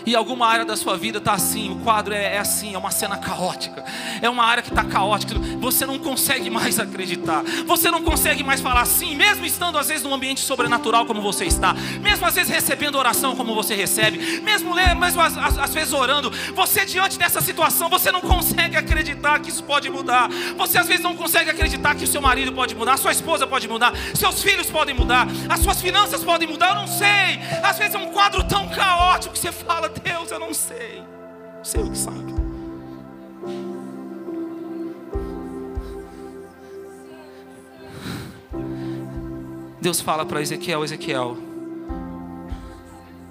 e 0.07 0.15
alguma 0.15 0.47
área 0.47 0.65
da 0.65 0.77
sua 0.77 0.97
vida 0.97 1.19
está 1.19 1.33
assim, 1.33 1.71
o 1.71 1.77
quadro 1.77 2.15
é, 2.15 2.37
é, 2.37 2.39
assim, 2.39 2.75
é 2.75 2.79
uma 2.79 2.91
cena 2.91 3.17
caótica, 3.17 3.85
é 4.21 4.29
uma 4.29 4.45
área 4.45 4.63
que 4.63 4.71
está 4.71 4.85
caótica, 4.85 5.35
você 5.59 5.85
não 5.87 5.99
consegue 5.99 6.51
mais 6.51 6.79
acreditar, 6.79 7.43
você 7.67 7.91
não 7.91 8.03
consegue 8.03 8.43
mais 8.43 8.61
falar 8.61 8.83
assim, 8.83 9.15
mesmo 9.15 9.45
estando 9.45 9.79
às 9.79 9.89
vezes 9.89 10.03
num 10.03 10.15
ambiente 10.15 10.41
sobrenatural 10.41 11.07
como 11.07 11.21
você 11.21 11.45
está, 11.45 11.75
mesmo 12.01 12.27
às 12.27 12.35
vezes 12.35 12.51
recebendo 12.51 12.97
oração 12.97 13.37
como 13.37 13.55
você 13.55 13.75
recebe, 13.75 14.41
mesmo, 14.41 14.75
mesmo 14.75 15.21
às, 15.21 15.37
às, 15.37 15.59
às 15.59 15.75
vezes 15.75 15.93
orando, 15.93 16.31
você 16.55 16.85
diante 16.85 17.19
dessa 17.19 17.41
situação, 17.41 17.89
você 17.89 18.11
não 18.11 18.21
consegue 18.21 18.77
acreditar 18.77 19.39
que 19.41 19.51
isso 19.51 19.65
pode 19.65 19.89
mudar, 19.91 20.29
você 20.57 20.79
às 20.79 20.87
vezes 20.87 21.03
não 21.03 21.17
consegue 21.17 21.51
acreditar 21.51 21.95
que 21.95 22.05
o 22.05 22.07
seu 22.07 22.21
marido 22.21 22.53
pode 22.53 22.75
mudar, 22.75 22.97
sua 22.97 23.13
esposa 23.13 23.47
pode 23.47 23.69
mudar, 23.69 23.93
seus 24.15 24.43
filhos 24.43 24.69
podem 24.71 24.95
mudar, 24.95 25.27
as 25.49 25.61
suas 25.61 25.81
finanças 25.81 26.25
podem 26.25 26.49
mudar, 26.49 26.71
eu 26.71 26.75
não 26.77 26.87
sei, 26.87 27.39
às 27.63 27.79
vezes 27.79 27.95
é 27.95 27.99
um 27.99 28.11
quadro 28.11 28.43
tão 28.45 28.69
caótico 28.69 29.35
que 29.35 29.41
você 29.41 29.53
fala, 29.53 29.89
Deus, 30.03 30.31
eu 30.31 30.38
não 30.38 30.55
sei. 30.55 31.03
O 31.76 31.90
que 31.90 31.98
sabe. 31.98 32.35
Deus 39.81 40.00
fala 40.00 40.24
para 40.26 40.40
Ezequiel: 40.40 40.85
Ezequiel, 40.85 41.37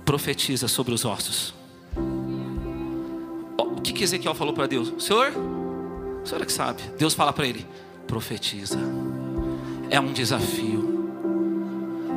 profetiza 0.04 0.67
sobre 0.67 0.93
os 0.93 1.06
ossos. 1.06 1.54
O 3.58 3.82
que, 3.82 3.93
que 3.93 4.04
Ezequiel 4.04 4.36
falou 4.36 4.54
para 4.54 4.67
Deus? 4.67 4.93
Senhor, 5.04 5.32
o 6.24 6.26
senhor 6.26 6.41
é 6.41 6.45
que 6.45 6.52
sabe. 6.52 6.82
Deus 6.98 7.13
fala 7.13 7.32
para 7.32 7.48
ele: 7.48 7.65
profetiza. 8.08 8.80
É 9.89 10.00
um 10.00 10.12
desafio. 10.12 10.79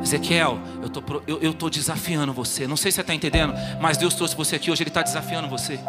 Ezequiel, 0.03 0.59
eu 0.81 0.89
tô, 0.89 0.99
estou 0.99 1.23
eu, 1.25 1.53
tô 1.53 1.69
desafiando 1.69 2.33
você. 2.33 2.67
Não 2.67 2.75
sei 2.75 2.91
se 2.91 2.95
você 2.95 3.01
está 3.01 3.15
entendendo, 3.15 3.53
mas 3.79 3.95
Deus 3.97 4.13
trouxe 4.13 4.35
você 4.35 4.57
aqui 4.57 4.69
hoje, 4.69 4.83
Ele 4.83 4.89
está 4.89 5.01
desafiando 5.01 5.47
você. 5.47 5.79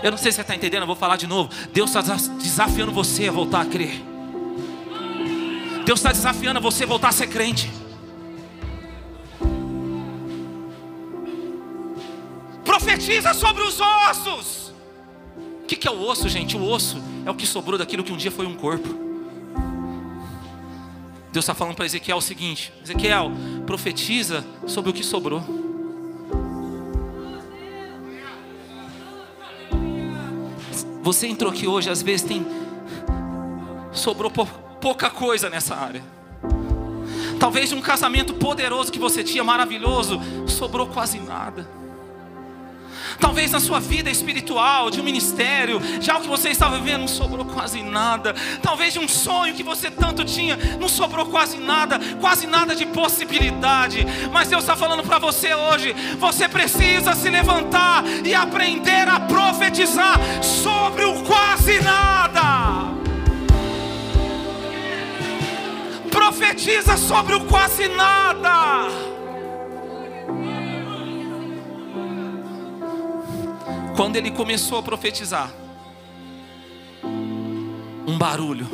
Eu 0.00 0.12
não 0.12 0.18
sei 0.18 0.30
se 0.30 0.36
você 0.36 0.42
está 0.42 0.54
entendendo, 0.54 0.82
eu 0.82 0.86
vou 0.86 0.96
falar 0.96 1.16
de 1.16 1.26
novo. 1.26 1.50
Deus 1.72 1.94
está 1.94 2.16
desafiando 2.38 2.92
você 2.92 3.28
a 3.28 3.32
voltar 3.32 3.62
a 3.62 3.66
crer. 3.66 4.00
Deus 5.84 5.98
está 5.98 6.12
desafiando 6.12 6.60
você 6.60 6.84
a 6.84 6.86
voltar 6.86 7.08
a 7.08 7.12
ser 7.12 7.26
crente. 7.26 7.68
Profetiza 12.64 13.34
sobre 13.34 13.62
os 13.64 13.80
ossos. 13.80 14.72
O 15.62 15.66
que, 15.66 15.74
que 15.74 15.88
é 15.88 15.90
o 15.90 16.00
osso, 16.00 16.28
gente? 16.28 16.56
O 16.56 16.64
osso 16.64 17.02
é 17.26 17.30
o 17.30 17.34
que 17.34 17.46
sobrou 17.46 17.76
daquilo 17.76 18.04
que 18.04 18.12
um 18.12 18.16
dia 18.16 18.30
foi 18.30 18.46
um 18.46 18.54
corpo. 18.54 19.11
Deus 21.32 21.44
está 21.44 21.54
falando 21.54 21.74
para 21.74 21.86
Ezequiel 21.86 22.18
o 22.18 22.22
seguinte: 22.22 22.72
Ezequiel, 22.84 23.32
profetiza 23.66 24.44
sobre 24.66 24.90
o 24.90 24.92
que 24.92 25.02
sobrou. 25.02 25.42
Você 31.02 31.26
entrou 31.26 31.50
aqui 31.50 31.66
hoje, 31.66 31.90
às 31.90 32.02
vezes 32.02 32.26
tem 32.26 32.46
sobrou 33.92 34.30
pouca 34.30 35.10
coisa 35.10 35.48
nessa 35.48 35.74
área. 35.74 36.02
Talvez 37.40 37.70
de 37.70 37.74
um 37.74 37.80
casamento 37.80 38.34
poderoso 38.34 38.92
que 38.92 38.98
você 38.98 39.24
tinha, 39.24 39.42
maravilhoso, 39.42 40.20
sobrou 40.46 40.86
quase 40.86 41.18
nada. 41.18 41.66
Talvez 43.22 43.52
na 43.52 43.60
sua 43.60 43.78
vida 43.78 44.10
espiritual, 44.10 44.90
de 44.90 45.00
um 45.00 45.04
ministério, 45.04 45.78
de 45.78 46.10
algo 46.10 46.24
que 46.24 46.28
você 46.28 46.48
estava 46.48 46.76
vivendo, 46.76 47.02
não 47.02 47.08
sobrou 47.08 47.44
quase 47.44 47.80
nada. 47.80 48.34
Talvez 48.60 48.94
de 48.94 48.98
um 48.98 49.06
sonho 49.06 49.54
que 49.54 49.62
você 49.62 49.92
tanto 49.92 50.24
tinha, 50.24 50.58
não 50.80 50.88
sobrou 50.88 51.26
quase 51.26 51.56
nada, 51.56 52.00
quase 52.20 52.48
nada 52.48 52.74
de 52.74 52.84
possibilidade. 52.84 54.04
Mas 54.32 54.48
Deus 54.48 54.64
está 54.64 54.74
falando 54.74 55.04
para 55.04 55.20
você 55.20 55.54
hoje: 55.54 55.94
você 56.18 56.48
precisa 56.48 57.14
se 57.14 57.30
levantar 57.30 58.02
e 58.24 58.34
aprender 58.34 59.08
a 59.08 59.20
profetizar 59.20 60.18
sobre 60.42 61.04
o 61.04 61.22
quase 61.22 61.80
nada. 61.80 62.92
Profetiza 66.10 66.96
sobre 66.96 67.36
o 67.36 67.44
quase 67.44 67.86
nada. 67.86 69.11
Quando 73.96 74.16
ele 74.16 74.30
começou 74.30 74.78
a 74.78 74.82
profetizar, 74.82 75.50
um 78.06 78.16
barulho, 78.18 78.66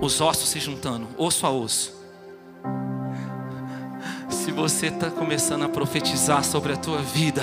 os 0.00 0.20
ossos 0.20 0.48
se 0.48 0.60
juntando, 0.60 1.08
osso 1.16 1.46
a 1.46 1.50
osso. 1.50 1.96
Se 4.28 4.52
você 4.52 4.86
está 4.86 5.10
começando 5.10 5.64
a 5.64 5.68
profetizar 5.68 6.44
sobre 6.44 6.72
a 6.72 6.76
tua 6.76 6.98
vida 6.98 7.42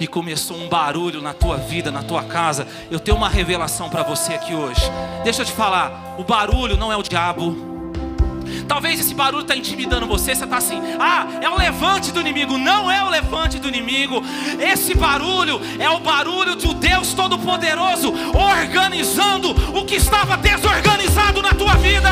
e 0.00 0.06
começou 0.06 0.56
um 0.56 0.68
barulho 0.68 1.20
na 1.20 1.32
tua 1.32 1.56
vida, 1.56 1.92
na 1.92 2.02
tua 2.02 2.24
casa, 2.24 2.66
eu 2.90 2.98
tenho 2.98 3.16
uma 3.16 3.28
revelação 3.28 3.88
para 3.88 4.02
você 4.02 4.32
aqui 4.32 4.54
hoje. 4.54 4.82
Deixa 5.22 5.42
eu 5.42 5.46
te 5.46 5.52
falar, 5.52 6.16
o 6.18 6.24
barulho 6.24 6.76
não 6.76 6.90
é 6.90 6.96
o 6.96 7.02
diabo. 7.02 7.69
Talvez 8.66 9.00
esse 9.00 9.14
barulho 9.14 9.42
está 9.42 9.56
intimidando 9.56 10.06
você. 10.06 10.34
Você 10.34 10.44
está 10.44 10.56
assim, 10.56 10.80
ah, 10.98 11.26
é 11.40 11.48
o 11.48 11.56
levante 11.56 12.12
do 12.12 12.20
inimigo. 12.20 12.56
Não 12.58 12.90
é 12.90 13.02
o 13.02 13.08
levante 13.08 13.58
do 13.58 13.68
inimigo. 13.68 14.22
Esse 14.58 14.94
barulho 14.94 15.60
é 15.78 15.88
o 15.90 16.00
barulho 16.00 16.54
do 16.56 16.74
Deus 16.74 17.12
Todo-Poderoso 17.14 18.12
organizando 18.34 19.50
o 19.76 19.84
que 19.84 19.96
estava 19.96 20.36
desorganizado 20.36 21.42
na 21.42 21.52
tua 21.54 21.74
vida. 21.74 22.10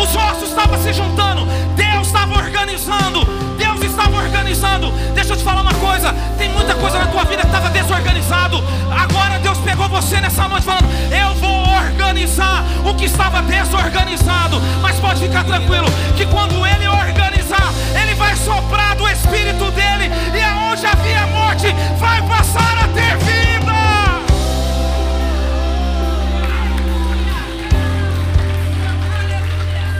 Os 0.00 0.14
ossos 0.14 0.50
estavam 0.50 0.80
se 0.80 0.92
juntando, 0.92 1.44
Deus 1.74 2.06
estava 2.06 2.36
organizando, 2.36 3.24
Deus 3.56 3.82
estava 3.82 4.16
organizando. 4.16 4.92
Deixa 5.12 5.32
eu 5.32 5.36
te 5.36 5.42
falar 5.42 5.62
uma 5.62 5.74
coisa: 5.74 6.12
tem 6.38 6.48
muita 6.50 6.74
coisa 6.74 6.98
na 6.98 7.06
tua 7.06 7.24
vida 7.24 7.42
que 7.42 7.48
estava 7.48 7.68
desorganizado. 7.70 8.62
Agora 8.96 9.38
Deus 9.40 9.58
pegou 9.58 9.88
você 9.88 10.20
nessa 10.20 10.46
noite 10.46 10.64
falando: 10.64 10.88
Eu 11.12 11.34
vou 11.34 11.67
organizar 11.78 12.64
o 12.84 12.94
que 12.94 13.04
estava 13.04 13.42
desorganizado. 13.42 14.60
Mas 14.82 14.98
pode 14.98 15.20
ficar 15.20 15.44
tranquilo 15.44 15.86
que 16.16 16.26
quando 16.26 16.66
Ele 16.66 16.86
organizar, 16.88 17.72
Ele 18.00 18.14
vai 18.14 18.36
soprar 18.36 18.96
do 18.96 19.08
Espírito 19.08 19.70
dele 19.70 20.10
e 20.34 20.42
aonde 20.42 20.86
havia 20.86 21.26
morte 21.26 21.66
vai 21.98 22.20
passar 22.22 22.84
a 22.84 22.88
ter 22.88 23.16
vida. 23.18 23.38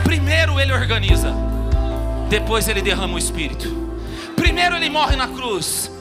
Primeiro 0.03 0.59
ele 0.59 0.73
organiza, 0.73 1.33
depois 2.29 2.67
ele 2.67 2.81
derrama 2.81 3.15
o 3.15 3.17
Espírito. 3.17 3.67
Primeiro 4.35 4.75
ele 4.75 4.89
morre 4.89 5.15
na 5.15 5.27
cruz. 5.27 5.91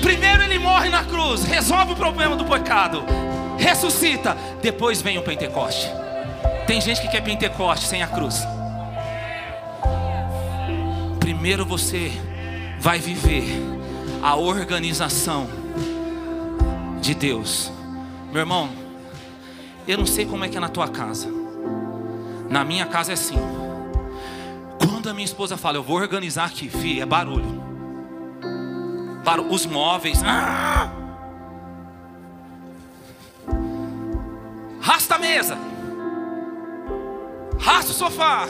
Primeiro 0.00 0.42
ele 0.42 0.58
morre 0.58 0.88
na 0.88 1.04
cruz, 1.04 1.44
resolve 1.44 1.92
o 1.92 1.96
problema 1.96 2.36
do 2.36 2.44
pecado, 2.44 3.04
ressuscita, 3.58 4.36
depois 4.60 5.00
vem 5.02 5.18
o 5.18 5.22
Pentecoste. 5.22 5.88
Tem 6.66 6.80
gente 6.80 7.00
que 7.00 7.08
quer 7.08 7.22
Pentecoste 7.22 7.86
sem 7.86 8.02
a 8.02 8.06
cruz. 8.06 8.46
Primeiro 11.18 11.64
você 11.64 12.12
vai 12.78 12.98
viver 12.98 13.44
a 14.22 14.36
organização 14.36 15.48
de 17.00 17.14
Deus. 17.14 17.70
Meu 18.30 18.40
irmão, 18.40 18.70
eu 19.86 19.98
não 19.98 20.06
sei 20.06 20.24
como 20.24 20.44
é 20.44 20.48
que 20.48 20.56
é 20.56 20.60
na 20.60 20.68
tua 20.68 20.88
casa. 20.88 21.28
Na 22.48 22.64
minha 22.64 22.86
casa 22.86 23.12
é 23.12 23.14
assim. 23.14 23.38
Quando 24.78 25.08
a 25.08 25.12
minha 25.12 25.24
esposa 25.24 25.56
fala, 25.56 25.76
eu 25.76 25.82
vou 25.82 25.96
organizar 25.96 26.44
aqui, 26.44 26.68
fi, 26.68 27.00
é 27.00 27.06
barulho. 27.06 27.62
Para 29.24 29.42
os 29.42 29.66
móveis. 29.66 30.22
Ah! 30.24 31.01
Rasta 34.82 35.14
a 35.14 35.18
mesa. 35.18 35.56
Rasta 37.58 37.92
o 37.92 37.94
sofá. 37.94 38.46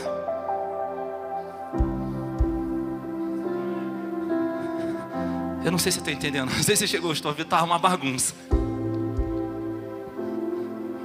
Eu 5.65 5.71
não 5.71 5.79
sei 5.79 5.93
se 5.93 5.99
você 5.99 6.01
está 6.01 6.11
entendendo. 6.11 6.49
Às 6.49 6.67
vezes 6.67 6.81
você 6.81 6.87
chegou, 6.89 7.13
estou 7.13 7.33
vendo, 7.33 7.45
estava 7.45 7.65
uma 7.65 7.79
bagunça. 7.79 8.35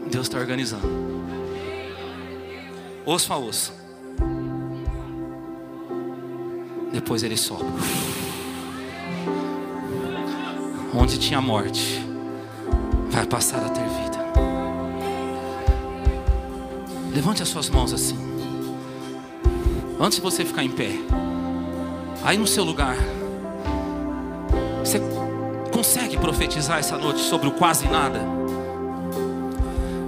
Deus 0.09 0.25
está 0.25 0.39
organizando 0.39 1.17
osso 3.07 3.31
a 3.31 3.37
osso. 3.37 3.73
Depois 6.91 7.23
ele 7.23 7.37
sobe. 7.37 7.63
Onde 10.93 11.17
tinha 11.17 11.39
morte, 11.39 12.01
vai 13.09 13.25
passar 13.25 13.63
a 13.65 13.69
ter 13.69 13.96
Levante 17.17 17.41
as 17.41 17.49
suas 17.49 17.67
mãos 17.67 17.91
assim. 17.91 18.15
Antes 19.99 20.17
de 20.17 20.21
você 20.21 20.45
ficar 20.45 20.63
em 20.63 20.69
pé, 20.69 20.91
aí 22.23 22.37
no 22.37 22.45
seu 22.45 22.63
lugar, 22.63 22.95
você 24.85 25.01
consegue 25.73 26.15
profetizar 26.15 26.77
essa 26.77 26.95
noite 26.95 27.21
sobre 27.21 27.47
o 27.47 27.53
quase 27.53 27.87
nada? 27.87 28.19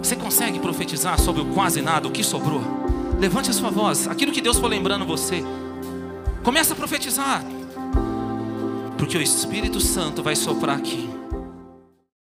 Você 0.04 0.16
consegue 0.16 0.60
profetizar 0.60 1.20
sobre 1.20 1.42
o 1.42 1.46
quase 1.46 1.82
nada, 1.82 2.08
o 2.08 2.12
que 2.12 2.24
sobrou? 2.24 2.62
Levante 3.20 3.50
a 3.50 3.54
sua 3.54 3.72
voz, 3.72 4.08
aquilo 4.08 4.32
que 4.32 4.40
Deus 4.40 4.60
for 4.60 4.68
lembrando 4.68 5.04
você. 5.04 5.44
Começa 6.44 6.74
a 6.74 6.76
profetizar. 6.76 7.44
Porque 9.00 9.18
o 9.18 9.22
Espírito 9.24 9.82
Santo 9.82 10.22
vai 10.22 10.36
soprar 10.36 10.78
aqui. 10.78 11.10